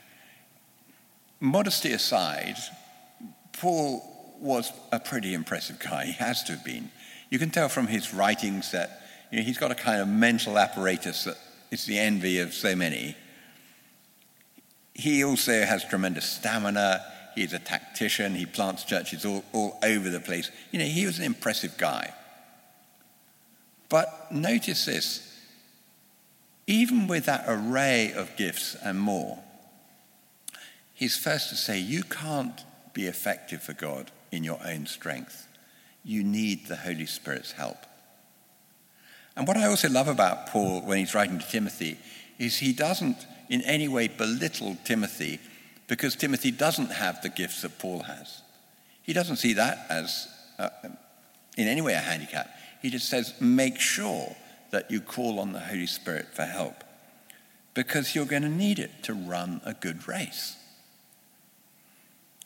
modesty 1.40 1.94
aside, 1.94 2.58
Paul 3.63 4.03
was 4.41 4.74
a 4.91 5.00
pretty 5.00 5.34
impressive 5.34 5.79
guy. 5.79 6.08
He 6.08 6.12
has 6.12 6.43
to 6.43 6.51
have 6.51 6.65
been. 6.65 6.91
You 7.29 7.39
can 7.39 7.50
tell 7.50 7.70
from 7.70 7.88
his 7.88 8.13
writings 8.13 8.72
that 8.72 9.01
you 9.32 9.38
know, 9.38 9.46
he's 9.46 9.58
got 9.58 9.72
a 9.72 9.75
kind 9.75 10.01
of 10.01 10.10
mental 10.10 10.58
apparatus 10.58 11.24
that 11.24 11.38
is 11.72 11.86
the 11.86 11.98
envy 11.98 12.39
of 12.39 12.53
so 12.53 12.75
many. 12.75 13.15
He 14.93 15.24
also 15.24 15.63
has 15.63 15.86
tremendous 15.86 16.29
stamina. 16.29 17.05
He's 17.36 17.53
a 17.53 17.60
tactician. 17.60 18.36
He 18.36 18.46
plants 18.46 18.84
churches 18.84 19.24
all, 19.24 19.46
all 19.53 19.79
over 19.82 20.10
the 20.10 20.20
place. 20.20 20.51
You 20.72 20.79
know, 20.79 20.86
he 20.86 21.05
was 21.05 21.20
an 21.20 21.24
impressive 21.24 21.77
guy. 21.77 22.13
But 23.88 24.29
notice 24.29 24.84
this 24.84 25.39
even 26.67 27.08
with 27.08 27.27
that 27.27 27.46
array 27.48 28.12
of 28.12 28.36
gifts 28.36 28.75
and 28.84 29.00
more, 29.00 29.39
he's 30.93 31.15
first 31.15 31.48
to 31.51 31.55
say, 31.55 31.79
You 31.79 32.03
can't 32.03 32.60
be 32.94 33.08
effective 33.08 33.62
for 33.62 33.74
God 33.74 34.12
in 34.32 34.44
your 34.44 34.60
own 34.66 34.86
strength. 34.86 35.48
You 36.04 36.24
need 36.24 36.68
the 36.68 36.76
Holy 36.76 37.06
Spirit's 37.06 37.54
help. 37.54 37.78
And 39.36 39.48
what 39.48 39.58
I 39.58 39.66
also 39.66 39.90
love 39.90 40.08
about 40.08 40.48
Paul 40.48 40.82
when 40.82 41.00
he's 41.00 41.16
writing 41.16 41.40
to 41.40 41.48
Timothy 41.48 41.98
is 42.38 42.58
he 42.58 42.74
doesn't 42.74 43.18
in 43.50 43.62
any 43.62 43.88
way 43.88 44.08
belittle 44.08 44.78
Timothy 44.84 45.40
because 45.88 46.16
Timothy 46.16 46.52
doesn't 46.52 46.92
have 46.92 47.22
the 47.22 47.30
gifts 47.30 47.62
that 47.64 47.80
Paul 47.80 48.04
has. 48.04 48.42
He 49.02 49.14
doesn't 49.14 49.38
see 49.38 49.54
that 49.54 49.86
as 49.90 50.28
uh, 50.60 50.70
in 51.58 51.68
any 51.68 51.82
way 51.82 51.94
a 51.94 52.00
handicap. 52.00 52.50
He 52.82 52.90
just 52.90 53.10
says, 53.10 53.34
make 53.40 53.80
sure 53.80 54.36
that 54.72 54.90
you 54.90 55.02
call 55.02 55.40
on 55.40 55.54
the 55.54 55.60
Holy 55.60 55.88
Spirit 55.88 56.28
for 56.34 56.44
help 56.44 56.84
because 57.74 58.14
you're 58.14 58.26
going 58.26 58.44
to 58.44 58.50
need 58.50 58.80
it 58.80 59.04
to 59.04 59.14
run 59.14 59.62
a 59.66 59.74
good 59.74 60.08
race. 60.08 60.58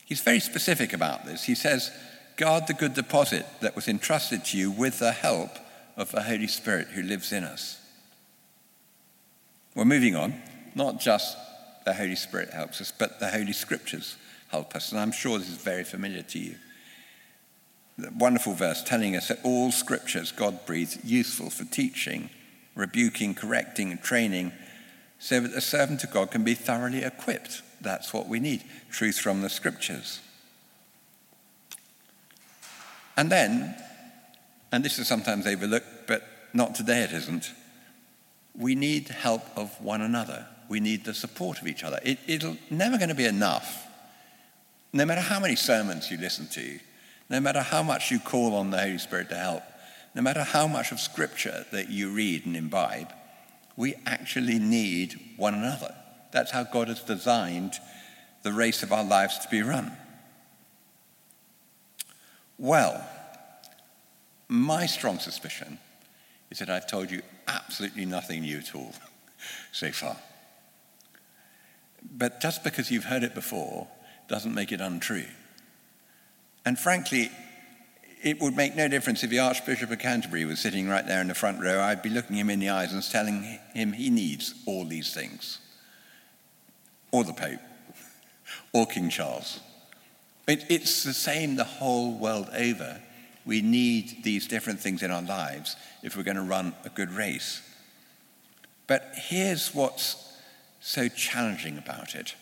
He's 0.08 0.22
very 0.22 0.40
specific 0.40 0.94
about 0.94 1.26
this. 1.26 1.44
He 1.44 1.54
says, 1.54 1.92
guard 2.38 2.66
the 2.66 2.74
good 2.74 2.94
deposit 2.94 3.46
that 3.60 3.76
was 3.76 3.90
entrusted 3.90 4.46
to 4.46 4.58
you 4.58 4.72
with 4.72 5.00
the 5.00 5.12
help 5.12 5.52
of 5.98 6.12
the 6.12 6.24
Holy 6.24 6.48
Spirit 6.48 6.88
who 6.88 7.04
lives 7.04 7.34
in 7.34 7.44
us. 7.44 7.82
We're 9.76 9.84
moving 9.84 10.16
on. 10.16 10.42
Not 10.76 11.02
just 11.02 11.38
the 11.84 11.94
Holy 11.94 12.16
Spirit 12.16 12.52
helps 12.52 12.80
us, 12.80 12.94
but 12.98 13.20
the 13.20 13.28
Holy 13.28 13.52
Scriptures 13.52 14.16
help 14.50 14.78
us. 14.78 14.94
And 14.94 15.02
I'm 15.02 15.12
sure 15.12 15.40
this 15.40 15.50
is 15.50 15.58
very 15.58 15.84
familiar 15.84 16.22
to 16.22 16.40
you. 16.40 16.56
The 17.98 18.12
wonderful 18.18 18.54
verse 18.54 18.82
telling 18.82 19.18
us 19.18 19.28
that 19.28 19.40
all 19.44 19.72
scriptures 19.72 20.32
God 20.32 20.66
breathes 20.66 21.04
useful 21.04 21.50
for 21.50 21.66
teaching, 21.66 22.30
rebuking, 22.76 23.36
correcting, 23.36 23.92
and 23.92 24.02
training, 24.02 24.54
so 25.20 25.42
that 25.42 25.52
the 25.52 25.60
servant 25.60 26.06
of 26.06 26.12
God 26.12 26.32
can 26.32 26.46
be 26.46 26.54
thoroughly 26.54 27.04
equipped. 27.04 27.62
That's 27.82 28.14
what 28.14 28.28
we 28.28 28.40
need 28.40 28.64
truth 28.90 29.20
from 29.20 29.42
the 29.42 29.50
scriptures. 29.50 30.22
And 33.16 33.32
then, 33.32 33.76
and 34.72 34.84
this 34.84 35.00
is 35.00 35.08
sometimes 35.08 35.48
overlooked, 35.48 36.08
but 36.08 36.24
not 36.54 36.76
today 36.76 37.02
it 37.02 37.12
isn't, 37.12 37.52
we 38.56 38.76
need 38.76 39.08
help 39.10 39.44
of 39.56 39.80
one 39.82 40.02
another 40.02 40.48
we 40.70 40.80
need 40.80 41.06
the 41.06 41.14
support 41.14 41.62
of 41.62 41.68
each 41.68 41.84
other. 41.84 42.00
It, 42.04 42.20
it'll 42.28 42.58
never 42.70 42.98
going 42.98 43.10
to 43.10 43.16
be 43.16 43.26
enough. 43.26 43.86
No 44.94 45.06
matter 45.06 45.22
how 45.22 45.40
many 45.40 45.56
sermons 45.56 46.12
you 46.12 46.18
listen 46.18 46.48
to, 46.48 46.80
no 47.30 47.40
matter 47.40 47.62
how 47.62 47.84
much 47.84 48.12
you 48.12 48.20
call 48.20 48.56
on 48.56 48.72
the 48.72 48.78
Holy 48.78 48.98
Spirit 48.98 49.30
to 49.30 49.36
help, 49.36 49.64
no 50.16 50.22
matter 50.22 50.44
how 50.44 50.68
much 50.68 50.92
of 50.92 51.00
Scripture 51.00 51.66
that 51.72 51.90
you 51.90 52.10
read 52.12 52.46
and 52.46 52.56
imbibe, 52.56 53.14
we 53.76 53.96
actually 54.06 54.60
need 54.60 55.20
one 55.36 55.54
another. 55.54 55.94
That's 56.38 56.52
how 56.52 56.66
God 56.66 56.88
has 56.88 57.02
designed 57.02 57.80
the 58.44 58.54
race 58.54 58.84
of 58.84 58.94
our 58.94 59.04
lives 59.04 59.40
to 59.40 59.50
be 59.50 59.64
run. 59.64 59.92
Well, 62.60 63.04
my 64.48 64.86
strong 64.86 65.18
suspicion 65.18 65.80
is 66.52 66.60
that 66.60 66.70
I've 66.70 66.86
told 66.86 67.10
you 67.10 67.24
absolutely 67.48 68.06
nothing 68.06 68.42
new 68.42 68.60
at 68.60 68.76
all 68.76 68.94
so 69.72 69.90
far. 69.92 70.16
But 72.04 72.40
just 72.40 72.64
because 72.64 72.92
you've 72.92 73.06
heard 73.06 73.24
it 73.24 73.34
before 73.34 73.88
doesn't 74.28 74.54
make 74.54 74.72
it 74.72 74.80
untrue. 74.80 75.26
And 76.68 76.78
frankly, 76.78 77.32
it 78.22 78.40
would 78.42 78.56
make 78.56 78.76
no 78.76 78.88
difference 78.88 79.24
if 79.24 79.32
the 79.32 79.40
Archbishop 79.40 79.90
of 79.90 79.98
Canterbury 79.98 80.46
was 80.46 80.60
sitting 80.60 80.88
right 80.88 81.08
there 81.08 81.22
in 81.22 81.30
the 81.30 81.34
front 81.34 81.64
row. 81.64 81.82
I'd 81.82 82.04
be 82.04 82.12
looking 82.12 82.36
him 82.36 82.52
in 82.52 82.60
the 82.60 82.70
eyes 82.70 82.94
and 82.94 83.02
telling 83.02 83.58
him 83.74 83.94
he 83.94 84.12
needs 84.12 84.54
all 84.68 84.86
these 84.86 85.16
things. 85.16 85.62
Or 87.12 87.24
the 87.24 87.34
Pope, 87.34 87.60
or 88.74 88.86
King 88.86 89.10
Charles. 89.10 89.60
It, 90.48 90.66
it's 90.70 91.04
the 91.04 91.14
same 91.14 91.56
the 91.56 91.64
whole 91.64 92.18
world 92.18 92.50
over. 92.54 93.02
We 93.46 93.62
need 93.62 94.24
these 94.24 94.48
different 94.48 94.80
things 94.80 95.04
in 95.04 95.12
our 95.12 95.22
lives 95.22 95.76
if 96.04 96.16
we're 96.16 96.24
going 96.24 96.38
to 96.38 96.44
run 96.44 96.74
a 96.84 96.90
good 96.90 97.12
race. 97.12 97.62
But 98.88 99.12
here's 99.14 99.74
what's 99.74 100.34
so 100.80 101.08
challenging 101.10 101.78
about 101.78 102.16
it. 102.16 102.36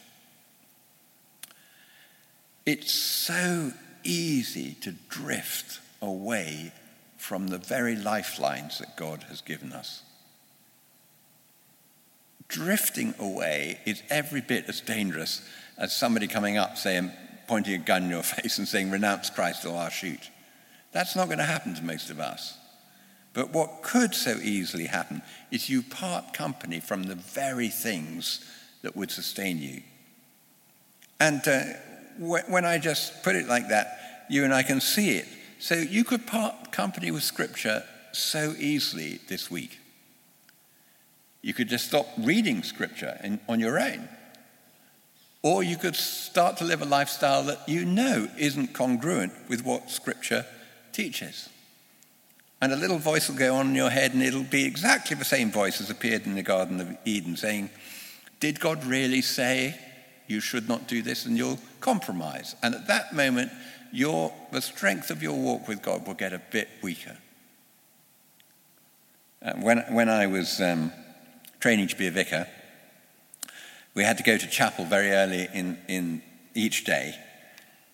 It's 2.66 2.92
so 2.92 3.72
easy 4.04 4.76
to 4.82 4.92
drift 5.10 5.80
away 6.02 6.72
from 7.18 7.48
the 7.48 7.58
very 7.58 7.96
lifelines 7.96 8.80
that 8.80 8.98
God 8.98 9.24
has 9.30 9.42
given 9.42 9.74
us. 9.74 10.04
Drifting 12.48 13.14
away 13.20 13.80
is 13.86 14.04
every 14.10 14.42
bit 14.42 14.66
as 14.68 14.82
dangerous 14.82 15.42
as 15.78 15.96
somebody 15.96 16.28
coming 16.28 16.58
up, 16.58 16.78
saying, 16.78 17.12
pointing 17.48 17.74
a 17.74 17.84
gun 17.84 18.04
in 18.04 18.10
your 18.10 18.24
face 18.24 18.58
and 18.58 18.68
saying, 18.68 18.92
renounce 18.92 19.30
Christ 19.30 19.66
or 19.66 19.78
I'll 19.78 19.90
shoot. 19.90 20.30
That's 20.92 21.16
not 21.16 21.28
going 21.28 21.40
to 21.40 21.44
happen 21.44 21.76
to 21.76 21.84
most 21.84 22.10
of 22.10 22.20
us. 22.20 22.58
But 23.34 23.52
what 23.52 23.82
could 23.82 24.16
so 24.16 24.38
easily 24.42 24.86
happen 24.86 25.22
is 25.52 25.70
you 25.70 25.84
part 25.84 26.34
company 26.34 26.80
from 26.80 27.04
the 27.04 27.16
very 27.16 27.68
things 27.68 28.50
that 28.82 28.96
would 28.96 29.12
sustain 29.12 29.60
you. 29.60 29.82
And 31.20 31.46
uh, 31.46 31.64
when 32.18 32.64
I 32.64 32.78
just 32.78 33.24
put 33.24 33.36
it 33.36 33.48
like 33.48 33.68
that, 33.70 34.26
you 34.30 34.46
and 34.46 34.54
I 34.54 34.64
can 34.64 34.80
see 34.80 35.18
it. 35.18 35.28
So 35.60 35.76
you 35.76 36.04
could 36.04 36.26
part 36.26 36.72
company 36.72 37.12
with 37.12 37.24
Scripture 37.24 37.84
so 38.14 38.54
easily 38.58 39.20
this 39.28 39.52
week. 39.52 39.80
You 41.46 41.54
could 41.54 41.70
just 41.70 41.86
stop 41.86 42.08
reading 42.18 42.64
Scripture 42.64 43.20
in, 43.24 43.40
on 43.48 43.60
your 43.60 43.80
own. 43.80 44.10
Or 45.44 45.62
you 45.62 45.78
could 45.78 45.96
start 45.96 46.58
to 46.58 46.64
live 46.64 46.82
a 46.82 46.86
lifestyle 46.86 47.44
that 47.44 47.70
you 47.70 47.86
know 47.86 48.28
isn't 48.36 48.74
congruent 48.74 49.32
with 49.48 49.64
what 49.64 49.92
Scripture 49.92 50.48
teaches. 50.92 51.48
And 52.64 52.74
a 52.74 52.76
little 52.76 52.98
voice 52.98 53.30
will 53.30 53.38
go 53.38 53.54
on 53.54 53.68
in 53.68 53.76
your 53.76 53.92
head, 53.92 54.16
and 54.16 54.24
it'll 54.24 54.42
be 54.42 54.66
exactly 54.66 55.16
the 55.16 55.24
same 55.24 55.52
voice 55.52 55.80
as 55.80 55.92
appeared 55.92 56.26
in 56.26 56.34
the 56.34 56.42
Garden 56.42 56.82
of 56.82 56.98
Eden, 57.06 57.38
saying, 57.38 57.70
Did 58.40 58.60
God 58.60 58.84
really 58.84 59.22
say 59.22 59.80
you 60.26 60.40
should 60.40 60.68
not 60.68 60.88
do 60.88 61.04
this? 61.04 61.28
And 61.28 61.38
you'll 61.38 61.60
compromise. 61.80 62.56
And 62.64 62.74
at 62.74 62.88
that 62.88 63.14
moment, 63.14 63.52
your, 63.92 64.34
the 64.52 64.64
strength 64.64 65.12
of 65.12 65.22
your 65.22 65.38
walk 65.38 65.68
with 65.68 65.84
God 65.84 66.08
will 66.08 66.16
get 66.16 66.34
a 66.34 66.42
bit 66.50 66.70
weaker. 66.82 67.18
Uh, 69.44 69.54
when, 69.58 69.78
when 69.94 70.10
I 70.10 70.26
was 70.26 70.60
um, 70.60 70.92
training 71.60 71.88
to 71.88 71.96
be 71.96 72.08
a 72.08 72.12
vicar, 72.12 72.48
we 73.94 74.04
had 74.04 74.18
to 74.18 74.24
go 74.24 74.38
to 74.38 74.48
chapel 74.48 74.86
very 74.86 75.12
early 75.12 75.48
in, 75.54 75.78
in 75.88 76.22
each 76.54 76.84
day. 76.84 77.16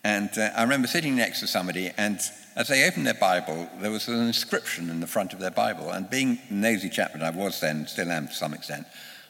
And 0.03 0.29
uh, 0.37 0.49
I 0.55 0.63
remember 0.63 0.87
sitting 0.87 1.15
next 1.15 1.41
to 1.41 1.47
somebody, 1.47 1.91
and 1.95 2.19
as 2.55 2.67
they 2.67 2.87
opened 2.87 3.05
their 3.05 3.13
Bible, 3.13 3.69
there 3.79 3.91
was 3.91 4.07
an 4.07 4.19
inscription 4.19 4.89
in 4.89 4.99
the 4.99 5.07
front 5.07 5.33
of 5.33 5.39
their 5.39 5.51
Bible. 5.51 5.91
And 5.91 6.09
being 6.09 6.39
nosy 6.49 6.89
chap 6.89 7.13
that 7.13 7.21
I 7.21 7.29
was 7.29 7.59
then, 7.59 7.87
still 7.87 8.11
am 8.11 8.27
to 8.27 8.33
some 8.33 8.53
extent, 8.53 8.87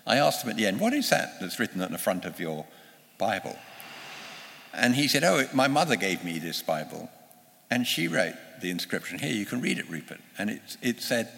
I 0.08 0.18
asked 0.18 0.44
him 0.44 0.50
at 0.50 0.58
the 0.58 0.66
end, 0.66 0.80
What 0.80 0.94
is 0.94 1.10
that 1.10 1.40
that's 1.40 1.60
written 1.60 1.82
at 1.82 1.92
the 1.92 1.98
front 1.98 2.26
of 2.26 2.40
your 2.40 2.66
Bible? 3.18 3.56
And 4.74 4.96
he 4.96 5.08
said, 5.08 5.24
Oh, 5.24 5.46
my 5.54 5.68
mother 5.68 5.96
gave 5.96 6.24
me 6.24 6.40
this 6.40 6.62
Bible. 6.62 7.10
And 7.70 7.86
she 7.86 8.08
wrote 8.08 8.36
the 8.62 8.70
inscription. 8.70 9.20
Here, 9.20 9.34
you 9.34 9.46
can 9.46 9.62
read 9.62 9.78
it, 9.78 9.90
Rupert. 9.90 10.20
And 10.38 10.50
it, 10.50 10.78
it 10.82 11.02
said, 11.02 11.32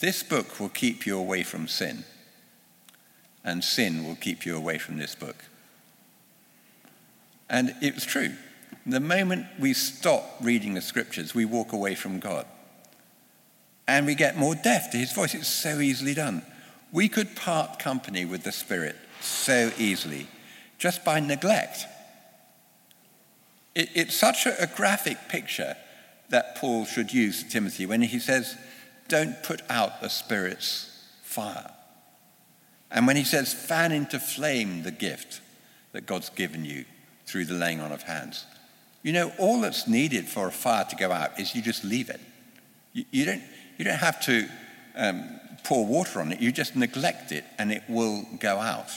This 0.00 0.22
book 0.22 0.58
will 0.58 0.70
keep 0.70 1.06
you 1.06 1.18
away 1.18 1.42
from 1.42 1.68
sin, 1.68 2.04
and 3.44 3.62
sin 3.62 4.06
will 4.06 4.16
keep 4.16 4.46
you 4.46 4.56
away 4.56 4.78
from 4.78 4.98
this 4.98 5.14
book. 5.14 5.36
And 7.50 7.74
it 7.82 7.94
was 7.94 8.04
true. 8.04 8.32
The 8.86 9.00
moment 9.00 9.46
we 9.58 9.74
stop 9.74 10.36
reading 10.40 10.74
the 10.74 10.80
scriptures, 10.80 11.34
we 11.34 11.44
walk 11.44 11.72
away 11.72 11.94
from 11.94 12.18
God. 12.18 12.46
And 13.86 14.06
we 14.06 14.14
get 14.14 14.38
more 14.38 14.54
deaf 14.54 14.90
to 14.92 14.96
his 14.96 15.12
voice. 15.12 15.34
It's 15.34 15.48
so 15.48 15.80
easily 15.80 16.14
done. 16.14 16.42
We 16.92 17.08
could 17.08 17.36
part 17.36 17.78
company 17.78 18.24
with 18.24 18.44
the 18.44 18.52
Spirit 18.52 18.96
so 19.20 19.70
easily 19.78 20.28
just 20.78 21.04
by 21.04 21.20
neglect. 21.20 21.84
It, 23.74 23.90
it's 23.94 24.14
such 24.14 24.46
a, 24.46 24.62
a 24.62 24.66
graphic 24.66 25.28
picture 25.28 25.76
that 26.30 26.56
Paul 26.56 26.84
should 26.84 27.12
use 27.12 27.42
to 27.42 27.48
Timothy 27.50 27.84
when 27.84 28.02
he 28.02 28.18
says, 28.18 28.56
Don't 29.10 29.42
put 29.42 29.60
out 29.68 30.00
the 30.00 30.08
Spirit's 30.08 30.88
fire. 31.22 31.70
And 32.92 33.08
when 33.08 33.16
he 33.16 33.24
says, 33.24 33.52
Fan 33.52 33.90
into 33.90 34.20
flame 34.20 34.84
the 34.84 34.92
gift 34.92 35.40
that 35.92 36.06
God's 36.06 36.30
given 36.30 36.64
you 36.64 36.84
through 37.26 37.46
the 37.46 37.54
laying 37.54 37.80
on 37.80 37.90
of 37.90 38.02
hands. 38.02 38.46
You 39.02 39.12
know, 39.12 39.32
all 39.36 39.60
that's 39.60 39.88
needed 39.88 40.28
for 40.28 40.46
a 40.46 40.52
fire 40.52 40.84
to 40.84 40.96
go 40.96 41.10
out 41.10 41.40
is 41.40 41.56
you 41.56 41.60
just 41.60 41.82
leave 41.82 42.08
it. 42.08 42.20
You, 42.92 43.04
you 43.10 43.24
don't, 43.24 43.42
you 43.78 43.84
don't 43.84 43.98
have 43.98 44.20
to 44.26 44.48
um, 44.94 45.40
pour 45.64 45.84
water 45.84 46.20
on 46.20 46.30
it, 46.30 46.40
you 46.40 46.52
just 46.52 46.76
neglect 46.76 47.32
it 47.32 47.44
and 47.58 47.72
it 47.72 47.82
will 47.88 48.24
go 48.38 48.58
out. 48.58 48.90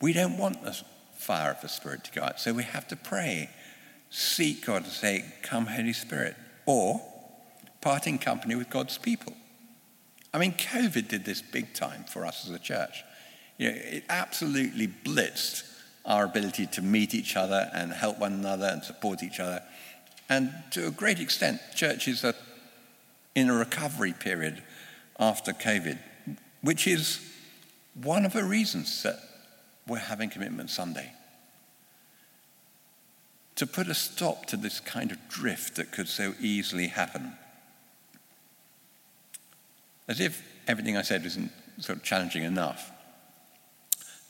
We 0.00 0.14
don't 0.14 0.38
want 0.38 0.62
the 0.62 0.80
fire 1.14 1.50
of 1.50 1.60
the 1.60 1.68
Spirit 1.68 2.04
to 2.04 2.12
go 2.12 2.22
out, 2.22 2.40
so 2.40 2.54
we 2.54 2.62
have 2.62 2.88
to 2.88 2.96
pray, 2.96 3.50
seek 4.08 4.64
God 4.64 4.84
and 4.84 4.92
say, 4.92 5.26
Come, 5.42 5.66
Holy 5.66 5.92
Spirit, 5.92 6.36
or 6.64 7.02
parting 7.84 8.18
company 8.18 8.54
with 8.54 8.70
God's 8.70 8.96
people. 8.96 9.34
I 10.32 10.38
mean, 10.38 10.54
COVID 10.54 11.06
did 11.06 11.26
this 11.26 11.42
big 11.42 11.74
time 11.74 12.04
for 12.04 12.24
us 12.24 12.48
as 12.48 12.50
a 12.50 12.58
church. 12.58 13.04
You 13.58 13.70
know, 13.70 13.76
it 13.76 14.04
absolutely 14.08 14.88
blitzed 14.88 15.70
our 16.06 16.24
ability 16.24 16.66
to 16.68 16.82
meet 16.82 17.14
each 17.14 17.36
other 17.36 17.70
and 17.74 17.92
help 17.92 18.18
one 18.18 18.32
another 18.32 18.66
and 18.66 18.82
support 18.82 19.22
each 19.22 19.38
other. 19.38 19.62
And 20.30 20.50
to 20.70 20.86
a 20.86 20.90
great 20.90 21.20
extent, 21.20 21.60
churches 21.74 22.24
are 22.24 22.32
in 23.34 23.50
a 23.50 23.54
recovery 23.54 24.14
period 24.14 24.62
after 25.20 25.52
COVID, 25.52 25.98
which 26.62 26.86
is 26.86 27.20
one 28.02 28.24
of 28.24 28.32
the 28.32 28.44
reasons 28.44 29.02
that 29.02 29.18
we're 29.86 29.98
having 29.98 30.30
Commitment 30.30 30.70
Sunday. 30.70 31.12
To 33.56 33.66
put 33.66 33.88
a 33.88 33.94
stop 33.94 34.46
to 34.46 34.56
this 34.56 34.80
kind 34.80 35.12
of 35.12 35.18
drift 35.28 35.76
that 35.76 35.92
could 35.92 36.08
so 36.08 36.32
easily 36.40 36.86
happen. 36.86 37.34
As 40.08 40.20
if 40.20 40.42
everything 40.66 40.96
I 40.96 41.02
said 41.02 41.24
isn't 41.24 41.50
sort 41.78 41.98
of 41.98 42.04
challenging 42.04 42.44
enough. 42.44 42.90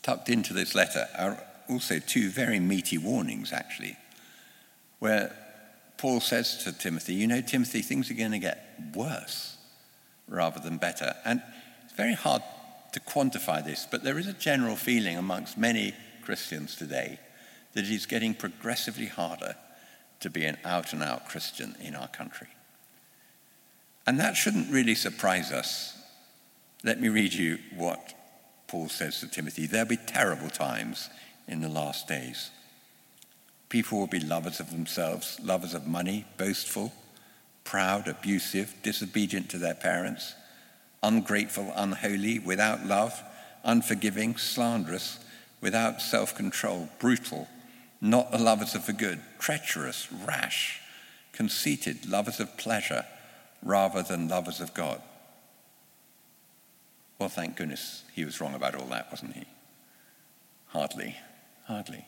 Tucked 0.01 0.29
into 0.29 0.53
this 0.53 0.75
letter 0.75 1.07
are 1.17 1.41
also 1.69 1.99
two 1.99 2.29
very 2.29 2.59
meaty 2.59 2.97
warnings, 2.97 3.51
actually, 3.51 3.97
where 4.99 5.35
Paul 5.97 6.19
says 6.19 6.63
to 6.63 6.71
Timothy, 6.71 7.15
You 7.15 7.27
know, 7.27 7.41
Timothy, 7.41 7.81
things 7.81 8.11
are 8.11 8.15
going 8.15 8.31
to 8.31 8.39
get 8.39 8.79
worse 8.93 9.57
rather 10.27 10.59
than 10.59 10.77
better. 10.77 11.15
And 11.25 11.41
it's 11.83 11.93
very 11.93 12.13
hard 12.13 12.41
to 12.93 12.99
quantify 12.99 13.63
this, 13.63 13.87
but 13.89 14.03
there 14.03 14.17
is 14.17 14.27
a 14.27 14.33
general 14.33 14.75
feeling 14.75 15.17
amongst 15.17 15.57
many 15.57 15.93
Christians 16.21 16.75
today 16.75 17.19
that 17.73 17.85
it 17.85 17.91
is 17.91 18.05
getting 18.05 18.33
progressively 18.33 19.07
harder 19.07 19.55
to 20.21 20.29
be 20.29 20.45
an 20.45 20.57
out 20.63 20.93
and 20.93 21.03
out 21.03 21.27
Christian 21.27 21.75
in 21.81 21.93
our 21.93 22.07
country. 22.07 22.47
And 24.07 24.19
that 24.19 24.35
shouldn't 24.35 24.71
really 24.71 24.95
surprise 24.95 25.51
us. 25.51 25.97
Let 26.83 27.01
me 27.01 27.09
read 27.09 27.33
you 27.33 27.57
what 27.75 28.13
Paul 28.67 28.89
says 28.89 29.19
to 29.19 29.27
Timothy. 29.27 29.65
There'll 29.65 29.87
be 29.87 29.97
terrible 29.97 30.49
times 30.49 31.09
in 31.47 31.61
the 31.61 31.69
last 31.69 32.07
days. 32.07 32.51
People 33.69 33.99
will 33.99 34.07
be 34.07 34.19
lovers 34.19 34.59
of 34.59 34.69
themselves, 34.69 35.39
lovers 35.41 35.73
of 35.73 35.87
money, 35.87 36.25
boastful, 36.37 36.93
proud, 37.63 38.07
abusive, 38.07 38.75
disobedient 38.83 39.49
to 39.49 39.57
their 39.57 39.73
parents, 39.73 40.35
ungrateful, 41.01 41.73
unholy, 41.75 42.37
without 42.37 42.85
love, 42.85 43.23
unforgiving, 43.63 44.37
slanderous, 44.37 45.19
without 45.61 45.99
self 45.99 46.35
control, 46.35 46.89
brutal, 46.99 47.47
not 47.99 48.31
the 48.31 48.37
lovers 48.37 48.75
of 48.75 48.85
the 48.85 48.93
good, 48.93 49.19
treacherous, 49.39 50.11
rash, 50.11 50.79
conceited, 51.31 52.07
lovers 52.07 52.39
of 52.39 52.55
pleasure 52.57 53.03
rather 53.65 54.03
than 54.03 54.29
lovers 54.29 54.61
of 54.61 54.73
God. 54.73 55.01
Well, 57.19 57.29
thank 57.29 57.57
goodness 57.57 58.03
he 58.13 58.23
was 58.23 58.39
wrong 58.39 58.53
about 58.53 58.75
all 58.75 58.85
that, 58.87 59.07
wasn't 59.11 59.35
he? 59.35 59.45
Hardly. 60.67 61.15
Hardly. 61.65 62.05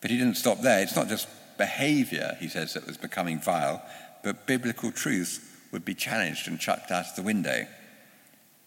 But 0.00 0.10
he 0.10 0.16
didn't 0.16 0.36
stop 0.36 0.60
there. 0.60 0.80
It's 0.80 0.96
not 0.96 1.08
just 1.08 1.28
behavior, 1.58 2.36
he 2.40 2.48
says, 2.48 2.74
that 2.74 2.86
was 2.86 2.96
becoming 2.96 3.40
vile, 3.40 3.82
but 4.22 4.46
biblical 4.46 4.92
truth 4.92 5.46
would 5.72 5.84
be 5.84 5.94
challenged 5.94 6.48
and 6.48 6.58
chucked 6.58 6.90
out 6.90 7.06
of 7.08 7.16
the 7.16 7.22
window. 7.22 7.66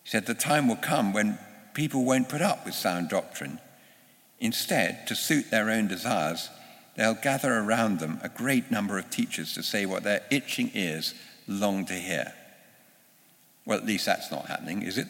He 0.04 0.10
said, 0.10 0.26
The 0.26 0.34
time 0.34 0.68
will 0.68 0.76
come 0.76 1.14
when 1.14 1.40
people 1.74 2.04
won't 2.04 2.30
put 2.30 2.42
up 2.42 2.66
with 2.66 2.76
sound 2.76 3.10
doctrine. 3.10 3.60
Instead, 4.40 5.08
to 5.08 5.16
suit 5.16 5.50
their 5.50 5.70
own 5.70 5.88
desires, 5.88 6.50
they'll 6.95 7.13
gather 7.13 7.53
around 7.53 7.99
them 7.99 8.19
a 8.23 8.29
great 8.29 8.71
number 8.71 8.97
of 8.97 9.10
teachers 9.10 9.53
to 9.53 9.63
say 9.63 9.86
what 9.86 10.03
their 10.03 10.23
itching 10.29 10.71
ears 10.73 11.13
long 11.47 11.86
to 11.86 11.93
hear. 11.93 12.34
Well, 13.65 13.77
at 13.77 13.86
least 13.86 14.06
that's 14.06 14.32
not 14.32 14.47
happening, 14.47 14.82
is 14.82 14.97
it? 14.97 15.08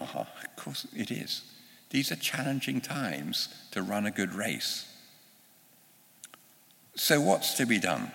Oh, 0.00 0.26
of 0.42 0.56
course 0.56 0.86
it 0.96 1.10
is. 1.10 1.42
These 1.90 2.10
are 2.12 2.16
challenging 2.16 2.80
times 2.80 3.48
to 3.72 3.82
run 3.82 4.06
a 4.06 4.10
good 4.10 4.32
race. 4.32 4.86
So, 6.94 7.20
what's 7.20 7.54
to 7.54 7.66
be 7.66 7.78
done? 7.78 8.12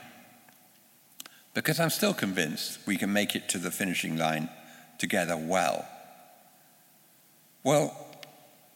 Because 1.53 1.79
I'm 1.79 1.89
still 1.89 2.13
convinced 2.13 2.79
we 2.85 2.97
can 2.97 3.13
make 3.13 3.35
it 3.35 3.47
to 3.49 3.57
the 3.57 3.71
finishing 3.71 4.17
line 4.17 4.49
together 4.97 5.37
well. 5.37 5.87
Well, 7.63 8.04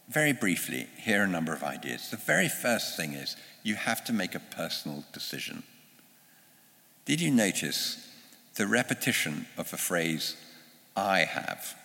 very 0.09 0.33
briefly, 0.33 0.87
here 0.97 1.21
are 1.21 1.25
a 1.25 1.27
number 1.27 1.53
of 1.53 1.63
ideas. 1.63 2.09
The 2.09 2.17
very 2.17 2.49
first 2.49 2.97
thing 2.97 3.13
is 3.13 3.35
you 3.61 3.75
have 3.75 4.03
to 4.05 4.13
make 4.13 4.33
a 4.33 4.39
personal 4.39 5.03
decision. 5.13 5.63
Did 7.05 7.21
you 7.21 7.29
notice 7.29 8.07
the 8.55 8.65
repetition 8.65 9.45
of 9.55 9.69
the 9.69 9.77
phrase, 9.77 10.35
I 10.95 11.19
have? 11.19 11.75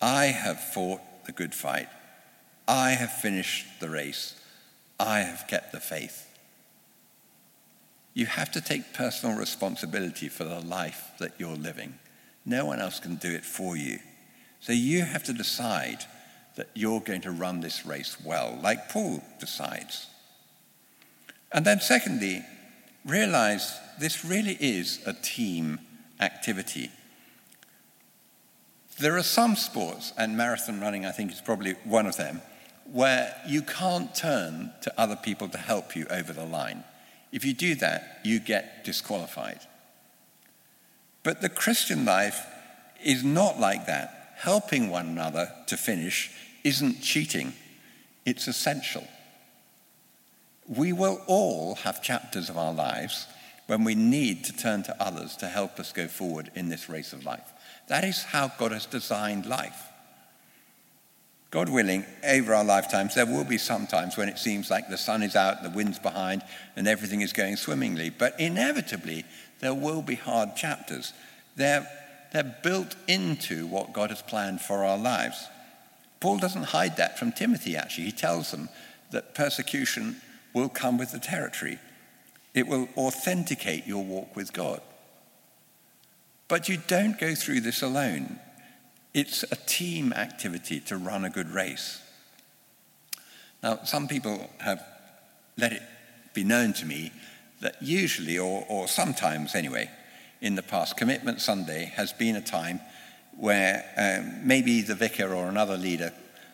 I 0.00 0.26
have 0.26 0.60
fought 0.60 1.00
the 1.26 1.32
good 1.32 1.52
fight. 1.52 1.88
I 2.68 2.90
have 2.90 3.12
finished 3.12 3.80
the 3.80 3.88
race. 3.88 4.40
I 5.00 5.20
have 5.20 5.48
kept 5.48 5.72
the 5.72 5.80
faith. 5.80 6.28
You 8.14 8.26
have 8.26 8.52
to 8.52 8.60
take 8.60 8.94
personal 8.94 9.36
responsibility 9.36 10.28
for 10.28 10.44
the 10.44 10.60
life 10.60 11.10
that 11.18 11.34
you're 11.38 11.56
living. 11.56 11.94
No 12.44 12.66
one 12.66 12.80
else 12.80 13.00
can 13.00 13.16
do 13.16 13.32
it 13.32 13.44
for 13.44 13.76
you. 13.76 13.98
So 14.60 14.72
you 14.72 15.02
have 15.02 15.24
to 15.24 15.32
decide 15.32 16.04
that 16.56 16.68
you're 16.74 17.00
going 17.00 17.22
to 17.22 17.30
run 17.30 17.60
this 17.60 17.86
race 17.86 18.16
well, 18.22 18.58
like 18.62 18.88
Paul 18.88 19.22
decides. 19.40 20.06
And 21.50 21.64
then, 21.64 21.80
secondly, 21.80 22.44
realize 23.04 23.78
this 23.98 24.24
really 24.24 24.56
is 24.60 25.00
a 25.06 25.12
team 25.12 25.80
activity. 26.20 26.90
There 28.98 29.16
are 29.16 29.22
some 29.22 29.56
sports, 29.56 30.12
and 30.18 30.36
marathon 30.36 30.80
running, 30.80 31.06
I 31.06 31.12
think, 31.12 31.32
is 31.32 31.40
probably 31.40 31.72
one 31.84 32.06
of 32.06 32.16
them, 32.16 32.42
where 32.90 33.34
you 33.46 33.62
can't 33.62 34.14
turn 34.14 34.72
to 34.82 35.00
other 35.00 35.16
people 35.16 35.48
to 35.48 35.58
help 35.58 35.96
you 35.96 36.06
over 36.10 36.32
the 36.32 36.44
line. 36.44 36.84
If 37.32 37.44
you 37.44 37.54
do 37.54 37.74
that, 37.76 38.20
you 38.24 38.38
get 38.38 38.84
disqualified. 38.84 39.60
But 41.22 41.40
the 41.40 41.48
Christian 41.48 42.04
life 42.04 42.44
is 43.02 43.24
not 43.24 43.58
like 43.58 43.86
that. 43.86 44.21
Helping 44.42 44.90
one 44.90 45.06
another 45.06 45.52
to 45.68 45.76
finish 45.76 46.28
isn't 46.64 47.00
cheating, 47.00 47.52
it's 48.26 48.48
essential. 48.48 49.06
We 50.66 50.92
will 50.92 51.22
all 51.28 51.76
have 51.76 52.02
chapters 52.02 52.50
of 52.50 52.58
our 52.58 52.72
lives 52.74 53.28
when 53.68 53.84
we 53.84 53.94
need 53.94 54.44
to 54.46 54.52
turn 54.52 54.82
to 54.82 55.00
others 55.00 55.36
to 55.36 55.46
help 55.46 55.78
us 55.78 55.92
go 55.92 56.08
forward 56.08 56.50
in 56.56 56.68
this 56.68 56.88
race 56.88 57.12
of 57.12 57.24
life. 57.24 57.52
That 57.86 58.02
is 58.02 58.24
how 58.24 58.50
God 58.58 58.72
has 58.72 58.84
designed 58.84 59.46
life. 59.46 59.80
God 61.52 61.68
willing, 61.68 62.04
over 62.26 62.52
our 62.52 62.64
lifetimes, 62.64 63.14
there 63.14 63.26
will 63.26 63.44
be 63.44 63.58
some 63.58 63.86
times 63.86 64.16
when 64.16 64.28
it 64.28 64.40
seems 64.40 64.70
like 64.70 64.88
the 64.88 64.98
sun 64.98 65.22
is 65.22 65.36
out, 65.36 65.62
the 65.62 65.70
wind's 65.70 66.00
behind, 66.00 66.42
and 66.74 66.88
everything 66.88 67.20
is 67.20 67.32
going 67.32 67.54
swimmingly. 67.54 68.10
But 68.10 68.40
inevitably, 68.40 69.24
there 69.60 69.74
will 69.74 70.02
be 70.02 70.16
hard 70.16 70.56
chapters. 70.56 71.12
They're, 71.54 71.86
they're 72.32 72.56
built 72.62 72.96
into 73.06 73.66
what 73.66 73.92
God 73.92 74.10
has 74.10 74.22
planned 74.22 74.60
for 74.60 74.84
our 74.84 74.98
lives. 74.98 75.46
Paul 76.18 76.38
doesn't 76.38 76.64
hide 76.64 76.96
that 76.96 77.18
from 77.18 77.32
Timothy, 77.32 77.76
actually. 77.76 78.06
He 78.06 78.12
tells 78.12 78.50
them 78.50 78.68
that 79.10 79.34
persecution 79.34 80.16
will 80.54 80.68
come 80.68 80.98
with 80.98 81.12
the 81.12 81.18
territory, 81.18 81.78
it 82.54 82.66
will 82.66 82.88
authenticate 82.96 83.86
your 83.86 84.04
walk 84.04 84.36
with 84.36 84.52
God. 84.52 84.80
But 86.48 86.68
you 86.68 86.78
don't 86.86 87.18
go 87.18 87.34
through 87.34 87.60
this 87.60 87.80
alone. 87.80 88.38
It's 89.14 89.42
a 89.44 89.56
team 89.56 90.12
activity 90.12 90.80
to 90.80 90.96
run 90.96 91.24
a 91.24 91.30
good 91.30 91.50
race. 91.50 92.02
Now, 93.62 93.80
some 93.84 94.08
people 94.08 94.50
have 94.58 94.84
let 95.56 95.72
it 95.72 95.82
be 96.34 96.44
known 96.44 96.72
to 96.74 96.86
me 96.86 97.12
that 97.60 97.76
usually, 97.80 98.38
or, 98.38 98.66
or 98.68 98.88
sometimes 98.88 99.54
anyway, 99.54 99.90
in 100.42 100.56
the 100.56 100.62
past, 100.62 100.96
Commitment 100.96 101.40
Sunday 101.40 101.84
has 101.94 102.12
been 102.12 102.34
a 102.34 102.42
time 102.42 102.80
where 103.36 103.84
um, 103.96 104.46
maybe 104.46 104.82
the 104.82 104.96
vicar 104.96 105.32
or 105.32 105.48
another 105.48 105.76
leader 105.78 106.12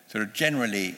sort 0.09 0.23
of 0.23 0.35
generally 0.35 0.95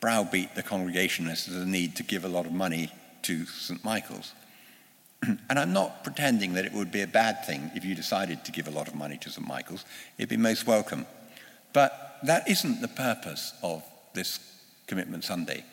browbeat 0.00 0.54
the 0.54 0.62
congregation 0.62 1.26
as 1.26 1.46
to 1.46 1.50
the 1.50 1.64
need 1.64 1.96
to 1.96 2.02
give 2.02 2.24
a 2.24 2.28
lot 2.28 2.46
of 2.46 2.52
money 2.52 2.92
to 3.22 3.46
St. 3.46 3.82
Michael's. 3.82 4.34
and 5.22 5.58
I'm 5.58 5.72
not 5.72 6.04
pretending 6.04 6.52
that 6.52 6.66
it 6.66 6.72
would 6.72 6.92
be 6.92 7.00
a 7.00 7.06
bad 7.06 7.44
thing 7.46 7.70
if 7.74 7.84
you 7.84 7.94
decided 7.94 8.44
to 8.44 8.52
give 8.52 8.68
a 8.68 8.70
lot 8.70 8.88
of 8.88 8.94
money 8.94 9.16
to 9.22 9.30
St. 9.30 9.46
Michael's. 9.46 9.86
It'd 10.18 10.28
be 10.28 10.36
most 10.36 10.66
welcome. 10.66 11.06
But 11.72 12.18
that 12.24 12.48
isn't 12.48 12.82
the 12.82 12.88
purpose 12.88 13.54
of 13.62 13.82
this 14.12 14.38
Commitment 14.86 15.24
Sunday. 15.24 15.64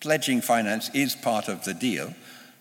Pledging 0.00 0.40
finance 0.40 0.90
is 0.94 1.14
part 1.14 1.48
of 1.48 1.64
the 1.64 1.74
deal 1.74 2.14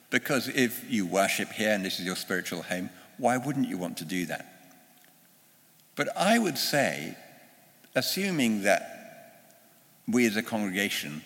because 0.10 0.48
if 0.50 0.90
you 0.90 1.06
worship 1.06 1.52
here 1.52 1.74
and 1.74 1.84
this 1.84 2.00
is 2.00 2.06
your 2.06 2.16
spiritual 2.16 2.62
home, 2.62 2.90
why 3.18 3.38
wouldn't 3.38 3.68
you 3.68 3.78
want 3.78 3.98
to 3.98 4.06
do 4.06 4.26
that? 4.28 4.46
But 5.96 6.10
I 6.18 6.38
would 6.38 6.58
say, 6.58 7.16
assuming 7.96 8.64
that 8.64 8.92
we 10.08 10.26
as 10.26 10.36
a 10.36 10.44
congregation 10.44 11.24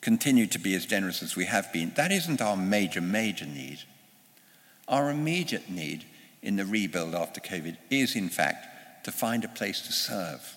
continue 0.00 0.46
to 0.48 0.58
be 0.58 0.74
as 0.74 0.84
generous 0.84 1.22
as 1.22 1.36
we 1.36 1.46
have 1.46 1.72
been, 1.72 1.92
that 1.96 2.12
isn't 2.12 2.42
our 2.42 2.56
major, 2.56 3.00
major 3.00 3.46
need. 3.46 3.78
Our 4.88 5.10
immediate 5.10 5.70
need 5.70 6.04
in 6.42 6.56
the 6.56 6.66
rebuild 6.66 7.14
after 7.14 7.40
COVID 7.40 7.76
is, 7.88 8.16
in 8.16 8.28
fact, 8.28 9.04
to 9.04 9.12
find 9.12 9.44
a 9.44 9.48
place 9.48 9.80
to 9.82 9.92
serve, 9.92 10.56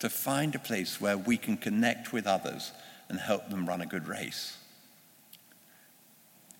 to 0.00 0.10
find 0.10 0.54
a 0.54 0.58
place 0.58 1.00
where 1.00 1.16
we 1.16 1.36
can 1.36 1.56
connect 1.56 2.12
with 2.12 2.26
others 2.26 2.72
and 3.08 3.18
help 3.18 3.48
them 3.48 3.66
run 3.66 3.80
a 3.80 3.86
good 3.86 4.06
race. 4.06 4.58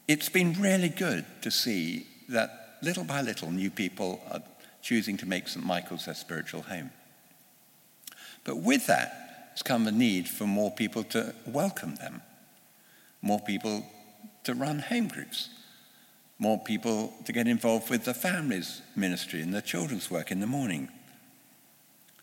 It's 0.06 0.30
been 0.30 0.54
really 0.54 0.88
good 0.88 1.26
to 1.42 1.50
see 1.50 2.06
that 2.30 2.67
little 2.82 3.04
by 3.04 3.22
little 3.22 3.50
new 3.50 3.70
people 3.70 4.20
are 4.30 4.42
choosing 4.82 5.16
to 5.18 5.26
make 5.26 5.48
St. 5.48 5.64
Michael's 5.64 6.06
their 6.06 6.14
spiritual 6.14 6.62
home. 6.62 6.90
But 8.44 8.56
with 8.58 8.86
that 8.86 9.50
has 9.52 9.62
come 9.62 9.86
a 9.86 9.92
need 9.92 10.28
for 10.28 10.46
more 10.46 10.70
people 10.70 11.04
to 11.04 11.34
welcome 11.46 11.96
them, 11.96 12.22
more 13.22 13.40
people 13.40 13.84
to 14.44 14.54
run 14.54 14.78
home 14.78 15.08
groups, 15.08 15.50
more 16.38 16.58
people 16.58 17.12
to 17.24 17.32
get 17.32 17.48
involved 17.48 17.90
with 17.90 18.04
the 18.04 18.14
families 18.14 18.82
ministry 18.94 19.42
and 19.42 19.52
the 19.52 19.60
children's 19.60 20.10
work 20.10 20.30
in 20.30 20.40
the 20.40 20.46
morning. 20.46 20.88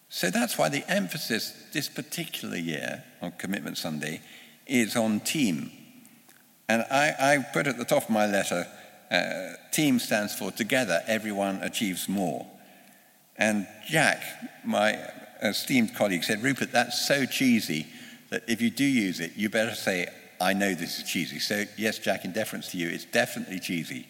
So 0.09 0.29
that's 0.29 0.57
why 0.57 0.69
the 0.69 0.89
emphasis 0.89 1.53
this 1.73 1.89
particular 1.89 2.57
year 2.57 3.03
on 3.21 3.33
Commitment 3.33 3.77
Sunday 3.77 4.21
is 4.65 4.95
on 4.95 5.19
team. 5.19 5.71
And 6.69 6.85
I, 6.89 7.13
I 7.19 7.45
put 7.53 7.67
at 7.67 7.77
the 7.77 7.85
top 7.85 8.03
of 8.03 8.09
my 8.09 8.25
letter, 8.25 8.65
uh, 9.11 9.53
team 9.71 9.99
stands 9.99 10.33
for 10.33 10.51
together 10.51 11.01
everyone 11.07 11.61
achieves 11.61 12.09
more. 12.09 12.45
And 13.37 13.67
Jack, 13.87 14.23
my 14.63 14.97
esteemed 15.41 15.93
colleague, 15.95 16.23
said, 16.23 16.41
Rupert, 16.41 16.71
that's 16.71 17.07
so 17.07 17.25
cheesy 17.25 17.87
that 18.29 18.43
if 18.47 18.61
you 18.61 18.69
do 18.69 18.85
use 18.85 19.19
it, 19.19 19.33
you 19.35 19.49
better 19.49 19.75
say, 19.75 20.07
I 20.39 20.53
know 20.53 20.73
this 20.73 20.99
is 20.99 21.09
cheesy. 21.09 21.39
So, 21.39 21.65
yes, 21.77 21.99
Jack, 21.99 22.25
in 22.25 22.31
deference 22.31 22.71
to 22.71 22.77
you, 22.77 22.89
it's 22.89 23.05
definitely 23.05 23.59
cheesy, 23.59 24.07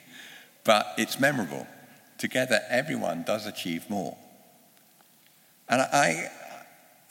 but 0.63 0.88
it's 0.97 1.19
memorable. 1.19 1.67
Together, 2.17 2.62
everyone 2.69 3.23
does 3.23 3.45
achieve 3.45 3.89
more. 3.89 4.17
And 5.67 5.81
I, 5.81 6.29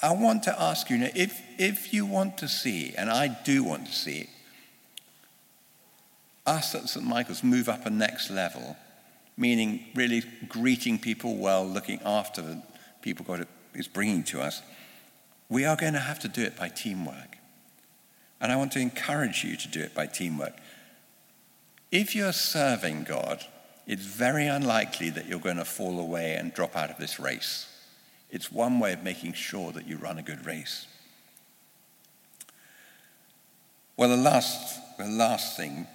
I 0.02 0.12
want 0.14 0.44
to 0.44 0.60
ask 0.60 0.88
you, 0.88 0.96
if, 1.14 1.40
if 1.58 1.92
you 1.92 2.06
want 2.06 2.38
to 2.38 2.48
see, 2.48 2.94
and 2.96 3.10
I 3.10 3.36
do 3.44 3.62
want 3.64 3.86
to 3.86 3.92
see, 3.92 4.28
us 6.46 6.74
at 6.74 6.88
St. 6.88 7.04
Michael's 7.04 7.42
move 7.42 7.68
up 7.68 7.86
a 7.86 7.90
next 7.90 8.30
level, 8.30 8.76
meaning 9.36 9.86
really 9.94 10.22
greeting 10.48 10.98
people 10.98 11.36
well, 11.36 11.66
looking 11.66 12.00
after 12.04 12.42
the 12.42 12.62
people 13.02 13.24
God 13.24 13.46
is 13.74 13.88
bringing 13.88 14.24
to 14.24 14.40
us, 14.40 14.62
we 15.48 15.64
are 15.64 15.76
going 15.76 15.92
to 15.92 15.98
have 15.98 16.18
to 16.20 16.28
do 16.28 16.42
it 16.42 16.56
by 16.56 16.68
teamwork. 16.68 17.38
And 18.40 18.52
I 18.52 18.56
want 18.56 18.72
to 18.72 18.80
encourage 18.80 19.44
you 19.44 19.56
to 19.56 19.68
do 19.68 19.80
it 19.80 19.94
by 19.94 20.06
teamwork. 20.06 20.54
If 21.90 22.14
you're 22.14 22.32
serving 22.32 23.04
God, 23.04 23.44
it's 23.86 24.04
very 24.04 24.46
unlikely 24.46 25.10
that 25.10 25.26
you're 25.26 25.38
going 25.38 25.56
to 25.56 25.64
fall 25.64 26.00
away 26.00 26.34
and 26.34 26.52
drop 26.52 26.76
out 26.76 26.90
of 26.90 26.98
this 26.98 27.20
race. 27.20 27.68
It's 28.30 28.50
one 28.50 28.80
way 28.80 28.92
of 28.92 29.02
making 29.02 29.34
sure 29.34 29.72
that 29.72 29.86
you 29.86 29.96
run 29.96 30.18
a 30.18 30.22
good 30.22 30.44
race. 30.44 30.86
Well, 33.96 34.08
the 34.08 34.16
last, 34.16 34.98
the 34.98 35.06
last 35.06 35.56
thing 35.56 35.86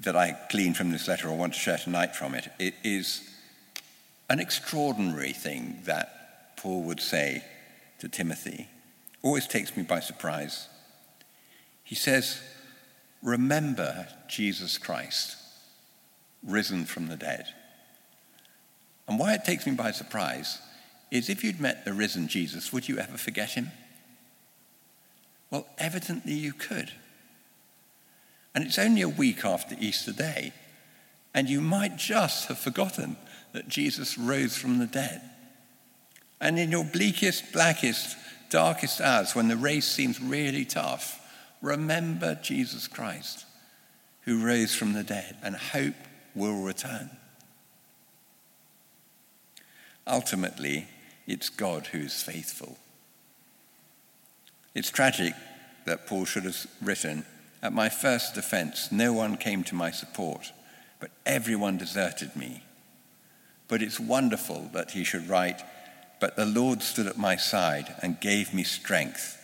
that 0.00 0.16
I 0.16 0.36
glean 0.50 0.74
from 0.74 0.90
this 0.90 1.08
letter 1.08 1.28
or 1.28 1.36
want 1.36 1.54
to 1.54 1.58
share 1.58 1.78
tonight 1.78 2.16
from 2.16 2.34
it, 2.34 2.48
it 2.58 2.74
is 2.82 3.22
an 4.28 4.40
extraordinary 4.40 5.32
thing 5.32 5.80
that 5.84 6.56
Paul 6.56 6.82
would 6.84 7.00
say 7.00 7.44
to 7.98 8.08
Timothy. 8.08 8.68
Always 9.22 9.46
takes 9.46 9.76
me 9.76 9.82
by 9.82 10.00
surprise. 10.00 10.68
He 11.84 11.94
says, 11.94 12.40
Remember 13.22 14.08
Jesus 14.28 14.78
Christ, 14.78 15.36
risen 16.46 16.86
from 16.86 17.08
the 17.08 17.16
dead. 17.16 17.46
And 19.06 19.18
why 19.18 19.34
it 19.34 19.44
takes 19.44 19.66
me 19.66 19.72
by 19.72 19.90
surprise 19.90 20.58
is 21.10 21.28
if 21.28 21.44
you'd 21.44 21.60
met 21.60 21.84
the 21.84 21.92
risen 21.92 22.28
Jesus, 22.28 22.72
would 22.72 22.88
you 22.88 22.98
ever 22.98 23.18
forget 23.18 23.50
him? 23.50 23.72
Well, 25.50 25.66
evidently 25.78 26.32
you 26.32 26.52
could. 26.52 26.92
And 28.54 28.64
it's 28.64 28.78
only 28.78 29.02
a 29.02 29.08
week 29.08 29.44
after 29.44 29.76
Easter 29.78 30.12
Day, 30.12 30.52
and 31.34 31.48
you 31.48 31.60
might 31.60 31.96
just 31.96 32.48
have 32.48 32.58
forgotten 32.58 33.16
that 33.52 33.68
Jesus 33.68 34.18
rose 34.18 34.56
from 34.56 34.78
the 34.78 34.86
dead. 34.86 35.22
And 36.40 36.58
in 36.58 36.70
your 36.70 36.84
bleakest, 36.84 37.52
blackest, 37.52 38.16
darkest 38.48 39.00
hours, 39.00 39.34
when 39.34 39.48
the 39.48 39.56
race 39.56 39.86
seems 39.86 40.20
really 40.20 40.64
tough, 40.64 41.20
remember 41.62 42.34
Jesus 42.36 42.88
Christ, 42.88 43.44
who 44.22 44.44
rose 44.44 44.74
from 44.74 44.92
the 44.92 45.04
dead, 45.04 45.36
and 45.42 45.54
hope 45.54 45.94
will 46.34 46.62
return. 46.62 47.10
Ultimately, 50.06 50.88
it's 51.26 51.48
God 51.48 51.86
who 51.88 51.98
is 51.98 52.22
faithful. 52.22 52.78
It's 54.74 54.90
tragic 54.90 55.34
that 55.84 56.06
Paul 56.06 56.24
should 56.24 56.44
have 56.44 56.66
written, 56.82 57.24
At 57.62 57.72
my 57.72 57.88
first 57.88 58.34
defense, 58.34 58.90
no 58.90 59.12
one 59.12 59.36
came 59.36 59.64
to 59.64 59.74
my 59.74 59.90
support, 59.90 60.52
but 60.98 61.10
everyone 61.26 61.76
deserted 61.76 62.34
me. 62.34 62.62
But 63.68 63.82
it's 63.82 64.00
wonderful 64.00 64.70
that 64.72 64.92
he 64.92 65.04
should 65.04 65.28
write, 65.28 65.62
But 66.20 66.36
the 66.36 66.46
Lord 66.46 66.82
stood 66.82 67.06
at 67.06 67.18
my 67.18 67.36
side 67.36 67.94
and 68.02 68.20
gave 68.20 68.54
me 68.54 68.64
strength, 68.64 69.36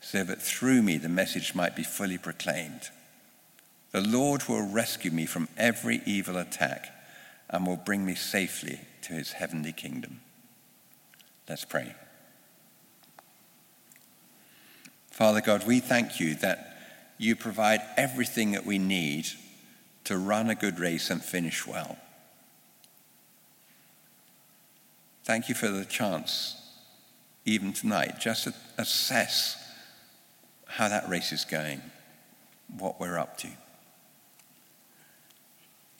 so 0.00 0.24
that 0.24 0.42
through 0.42 0.82
me 0.82 0.96
the 0.96 1.08
message 1.08 1.54
might 1.54 1.76
be 1.76 1.84
fully 1.84 2.18
proclaimed. 2.18 2.90
The 3.92 4.00
Lord 4.00 4.48
will 4.48 4.66
rescue 4.66 5.10
me 5.10 5.26
from 5.26 5.48
every 5.56 6.02
evil 6.06 6.36
attack 6.36 6.92
and 7.48 7.66
will 7.66 7.76
bring 7.76 8.04
me 8.04 8.14
safely 8.14 8.80
to 9.02 9.12
his 9.12 9.32
heavenly 9.32 9.72
kingdom. 9.72 10.20
Let's 11.48 11.64
pray. 11.64 11.94
Father 15.10 15.40
God, 15.40 15.66
we 15.66 15.80
thank 15.80 16.20
you 16.20 16.34
that 16.36 16.69
you 17.20 17.36
provide 17.36 17.82
everything 17.98 18.52
that 18.52 18.64
we 18.64 18.78
need 18.78 19.26
to 20.04 20.16
run 20.16 20.48
a 20.48 20.54
good 20.54 20.80
race 20.80 21.10
and 21.10 21.22
finish 21.22 21.66
well. 21.66 21.98
Thank 25.24 25.50
you 25.50 25.54
for 25.54 25.68
the 25.68 25.84
chance, 25.84 26.56
even 27.44 27.74
tonight, 27.74 28.18
just 28.18 28.44
to 28.44 28.54
assess 28.78 29.62
how 30.66 30.88
that 30.88 31.10
race 31.10 31.30
is 31.30 31.44
going, 31.44 31.82
what 32.78 32.98
we're 32.98 33.18
up 33.18 33.36
to. 33.38 33.48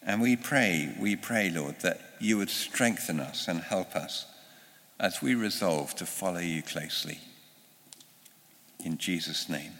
And 0.03 0.23
we 0.23 0.37
pray, 0.37 0.95
we 0.99 1.17
pray, 1.17 1.51
Lord, 1.51 1.81
that 1.81 2.01
you 2.19 2.39
would 2.39 2.49
strengthen 2.49 3.21
us 3.21 3.47
and 3.47 3.61
help 3.61 3.95
us 3.95 4.25
as 4.99 5.21
we 5.21 5.35
resolve 5.35 5.95
to 5.97 6.07
follow 6.07 6.41
you 6.41 6.63
closely. 6.63 7.19
In 8.83 8.97
Jesus' 8.97 9.51
name, 9.51 9.73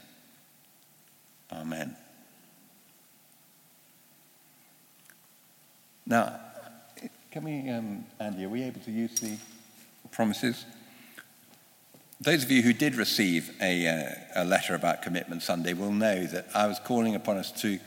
Amen. 1.53 1.97
Now, 6.07 6.41
can 7.31 7.45
we, 7.45 7.69
um, 7.71 8.05
Andy, 8.19 8.45
are 8.45 8.49
we 8.49 8.63
able 8.65 8.81
to 8.81 8.91
use 8.91 9.19
the 9.21 9.37
promises? 10.11 10.65
Those 12.21 12.45
of 12.45 12.51
you 12.51 12.63
who 12.63 12.73
did 12.73 12.97
receive 12.97 13.57
a, 13.63 13.87
uh, 13.87 14.43
a 14.43 14.45
letter 14.45 14.75
about 14.75 15.03
Commitment 15.03 15.43
Sunday 15.43 15.73
will 15.73 15.93
know 15.93 16.27
that 16.27 16.49
I 16.55 16.67
was 16.67 16.79
calling 16.81 17.15
upon 17.15 17.37
us 17.37 17.53
to 17.63 17.79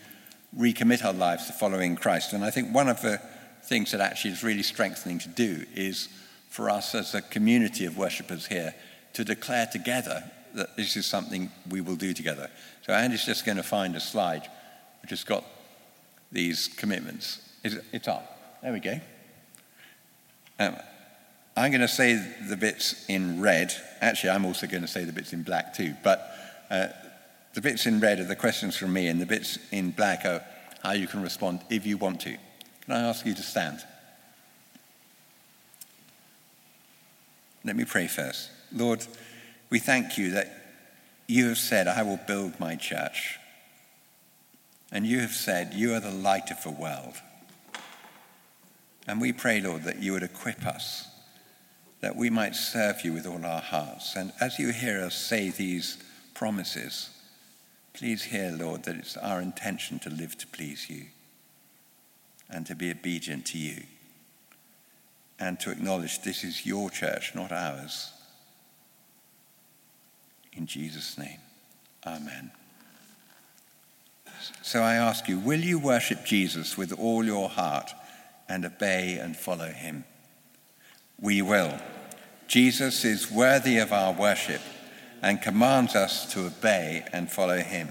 recommit 0.58 1.04
our 1.04 1.14
lives 1.14 1.48
to 1.48 1.54
following 1.54 1.96
Christ. 1.96 2.34
And 2.34 2.44
I 2.44 2.50
think 2.50 2.74
one 2.74 2.88
of 2.88 3.02
the 3.02 3.22
things 3.64 3.92
that 3.92 4.02
actually 4.02 4.32
is 4.32 4.44
really 4.44 4.64
strengthening 4.64 5.20
to 5.20 5.30
do 5.30 5.66
is 5.76 6.10
for 6.50 6.70
us 6.70 6.96
as 6.96 7.16
a 7.16 7.22
community 7.22 7.86
of 7.86 7.98
worshippers 7.98 8.48
here 8.48 8.74
to 9.14 9.24
declare 9.24 9.68
together 9.72 10.24
that 10.54 10.76
this 10.78 10.96
is 10.96 11.06
something 11.06 11.52
we 11.70 11.82
will 11.82 11.96
do 11.96 12.14
together. 12.14 12.50
So 12.86 12.94
Andy's 12.94 13.26
just 13.26 13.46
going 13.46 13.58
to 13.58 13.64
find 13.64 13.96
a 13.96 14.00
slide 14.00 14.48
which 15.02 15.10
has 15.10 15.24
got 15.24 15.44
these 16.32 16.68
commitments. 16.68 17.40
It's 17.64 18.08
up. 18.08 18.62
There 18.62 18.74
we 18.74 18.80
go. 18.80 19.00
Um, 20.60 20.76
I'm 21.56 21.72
going 21.72 21.82
to 21.82 21.88
say 21.88 22.16
the 22.48 22.58
bits 22.58 23.06
in 23.08 23.42
red. 23.42 23.74
Actually, 24.02 24.32
I'm 24.32 24.46
also 24.46 24.68
going 24.68 24.82
to 24.82 24.88
say 24.88 25.04
the 25.04 25.14
bits 25.14 25.34
in 25.34 25.44
black 25.44 25.74
too. 25.74 25.94
But 26.04 26.20
uh, 26.70 26.88
the 27.54 27.62
bits 27.62 27.86
in 27.86 28.00
red 28.00 28.20
are 28.20 28.26
the 28.26 28.36
questions 28.36 28.76
from 28.76 28.94
me, 28.94 29.08
and 29.08 29.22
the 29.22 29.26
bits 29.26 29.60
in 29.72 29.92
black 29.92 30.26
are 30.26 30.44
how 30.82 30.92
you 30.92 31.08
can 31.08 31.22
respond 31.22 31.62
if 31.70 31.86
you 31.86 31.98
want 31.98 32.22
to. 32.22 32.38
Can 32.86 32.94
I 32.94 33.02
ask 33.02 33.26
you 33.26 33.34
to 33.34 33.44
stand? 33.44 33.80
Let 37.64 37.76
me 37.76 37.86
pray 37.86 38.08
first. 38.08 38.50
Lord, 38.74 39.06
we 39.74 39.80
thank 39.80 40.20
you 40.20 40.30
that 40.30 40.56
you 41.26 41.48
have 41.48 41.58
said, 41.58 41.88
I 41.88 42.04
will 42.04 42.20
build 42.28 42.60
my 42.60 42.76
church. 42.76 43.40
And 44.92 45.04
you 45.04 45.20
have 45.22 45.32
said, 45.32 45.74
You 45.74 45.96
are 45.96 46.00
the 46.00 46.12
light 46.12 46.52
of 46.52 46.62
the 46.62 46.70
world. 46.70 47.16
And 49.08 49.20
we 49.20 49.34
pray, 49.34 49.62
Lord, 49.62 49.86
that 49.86 49.98
you 49.98 50.14
would 50.14 50.22
equip 50.22 50.64
us, 50.68 51.08
that 52.02 52.16
we 52.16 52.30
might 52.30 52.54
serve 52.54 53.04
you 53.04 53.14
with 53.14 53.26
all 53.26 53.44
our 53.44 53.62
hearts. 53.62 54.16
And 54.16 54.32
as 54.40 54.60
you 54.60 54.72
hear 54.72 55.02
us 55.02 55.16
say 55.16 55.50
these 55.50 55.98
promises, 56.36 57.10
please 57.94 58.26
hear, 58.26 58.52
Lord, 58.52 58.84
that 58.84 58.98
it's 58.98 59.18
our 59.18 59.42
intention 59.42 59.98
to 60.02 60.12
live 60.12 60.38
to 60.38 60.46
please 60.46 60.88
you 60.88 61.06
and 62.48 62.68
to 62.68 62.76
be 62.76 62.92
obedient 62.92 63.48
to 63.48 63.58
you 63.58 63.86
and 65.40 65.60
to 65.62 65.72
acknowledge 65.72 66.22
this 66.22 66.44
is 66.44 66.64
your 66.64 66.92
church, 66.92 67.34
not 67.34 67.52
ours. 67.52 68.13
In 70.64 70.68
Jesus' 70.68 71.18
name, 71.18 71.40
amen. 72.08 72.50
So 74.62 74.82
I 74.82 74.94
ask 74.94 75.28
you, 75.28 75.38
will 75.38 75.60
you 75.60 75.78
worship 75.78 76.24
Jesus 76.24 76.78
with 76.78 76.98
all 76.98 77.26
your 77.26 77.50
heart 77.50 77.92
and 78.48 78.64
obey 78.64 79.18
and 79.22 79.36
follow 79.36 79.68
him? 79.68 80.06
We 81.20 81.42
will. 81.42 81.78
Jesus 82.48 83.04
is 83.04 83.30
worthy 83.30 83.78
of 83.78 83.92
our 83.92 84.14
worship 84.14 84.62
and 85.22 85.42
commands 85.42 85.98
us 85.98 86.32
to 86.32 86.46
obey 86.46 87.04
and 87.12 87.30
follow 87.30 87.58
him. 87.58 87.90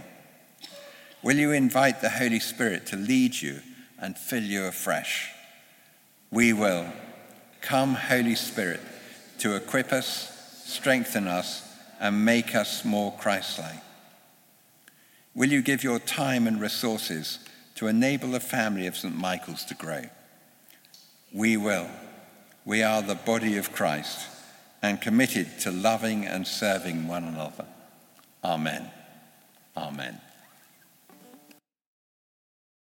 Will 1.22 1.36
you 1.36 1.52
invite 1.52 2.00
the 2.00 2.08
Holy 2.08 2.40
Spirit 2.40 2.86
to 2.86 2.96
lead 2.96 3.38
you 3.38 3.60
and 3.98 4.16
fill 4.16 4.44
you 4.44 4.64
afresh? 4.64 5.30
We 6.30 6.54
will. 6.54 6.86
Come, 7.60 7.96
Holy 7.96 8.34
Spirit, 8.34 8.80
to 9.40 9.56
equip 9.56 9.92
us, 9.92 10.62
strengthen 10.64 11.28
us, 11.28 11.68
and 12.02 12.24
make 12.24 12.56
us 12.56 12.84
more 12.84 13.12
Christ 13.12 13.60
like. 13.60 13.80
Will 15.34 15.50
you 15.50 15.62
give 15.62 15.84
your 15.84 16.00
time 16.00 16.48
and 16.48 16.60
resources 16.60 17.38
to 17.76 17.86
enable 17.86 18.32
the 18.32 18.40
family 18.40 18.88
of 18.88 18.96
St. 18.96 19.16
Michael's 19.16 19.64
to 19.66 19.74
grow? 19.74 20.02
We 21.32 21.56
will. 21.56 21.86
We 22.64 22.82
are 22.82 23.02
the 23.02 23.14
body 23.14 23.56
of 23.56 23.72
Christ 23.72 24.28
and 24.82 25.00
committed 25.00 25.60
to 25.60 25.70
loving 25.70 26.26
and 26.26 26.44
serving 26.44 27.06
one 27.06 27.24
another. 27.24 27.66
Amen. 28.44 28.90
Amen. 29.76 30.20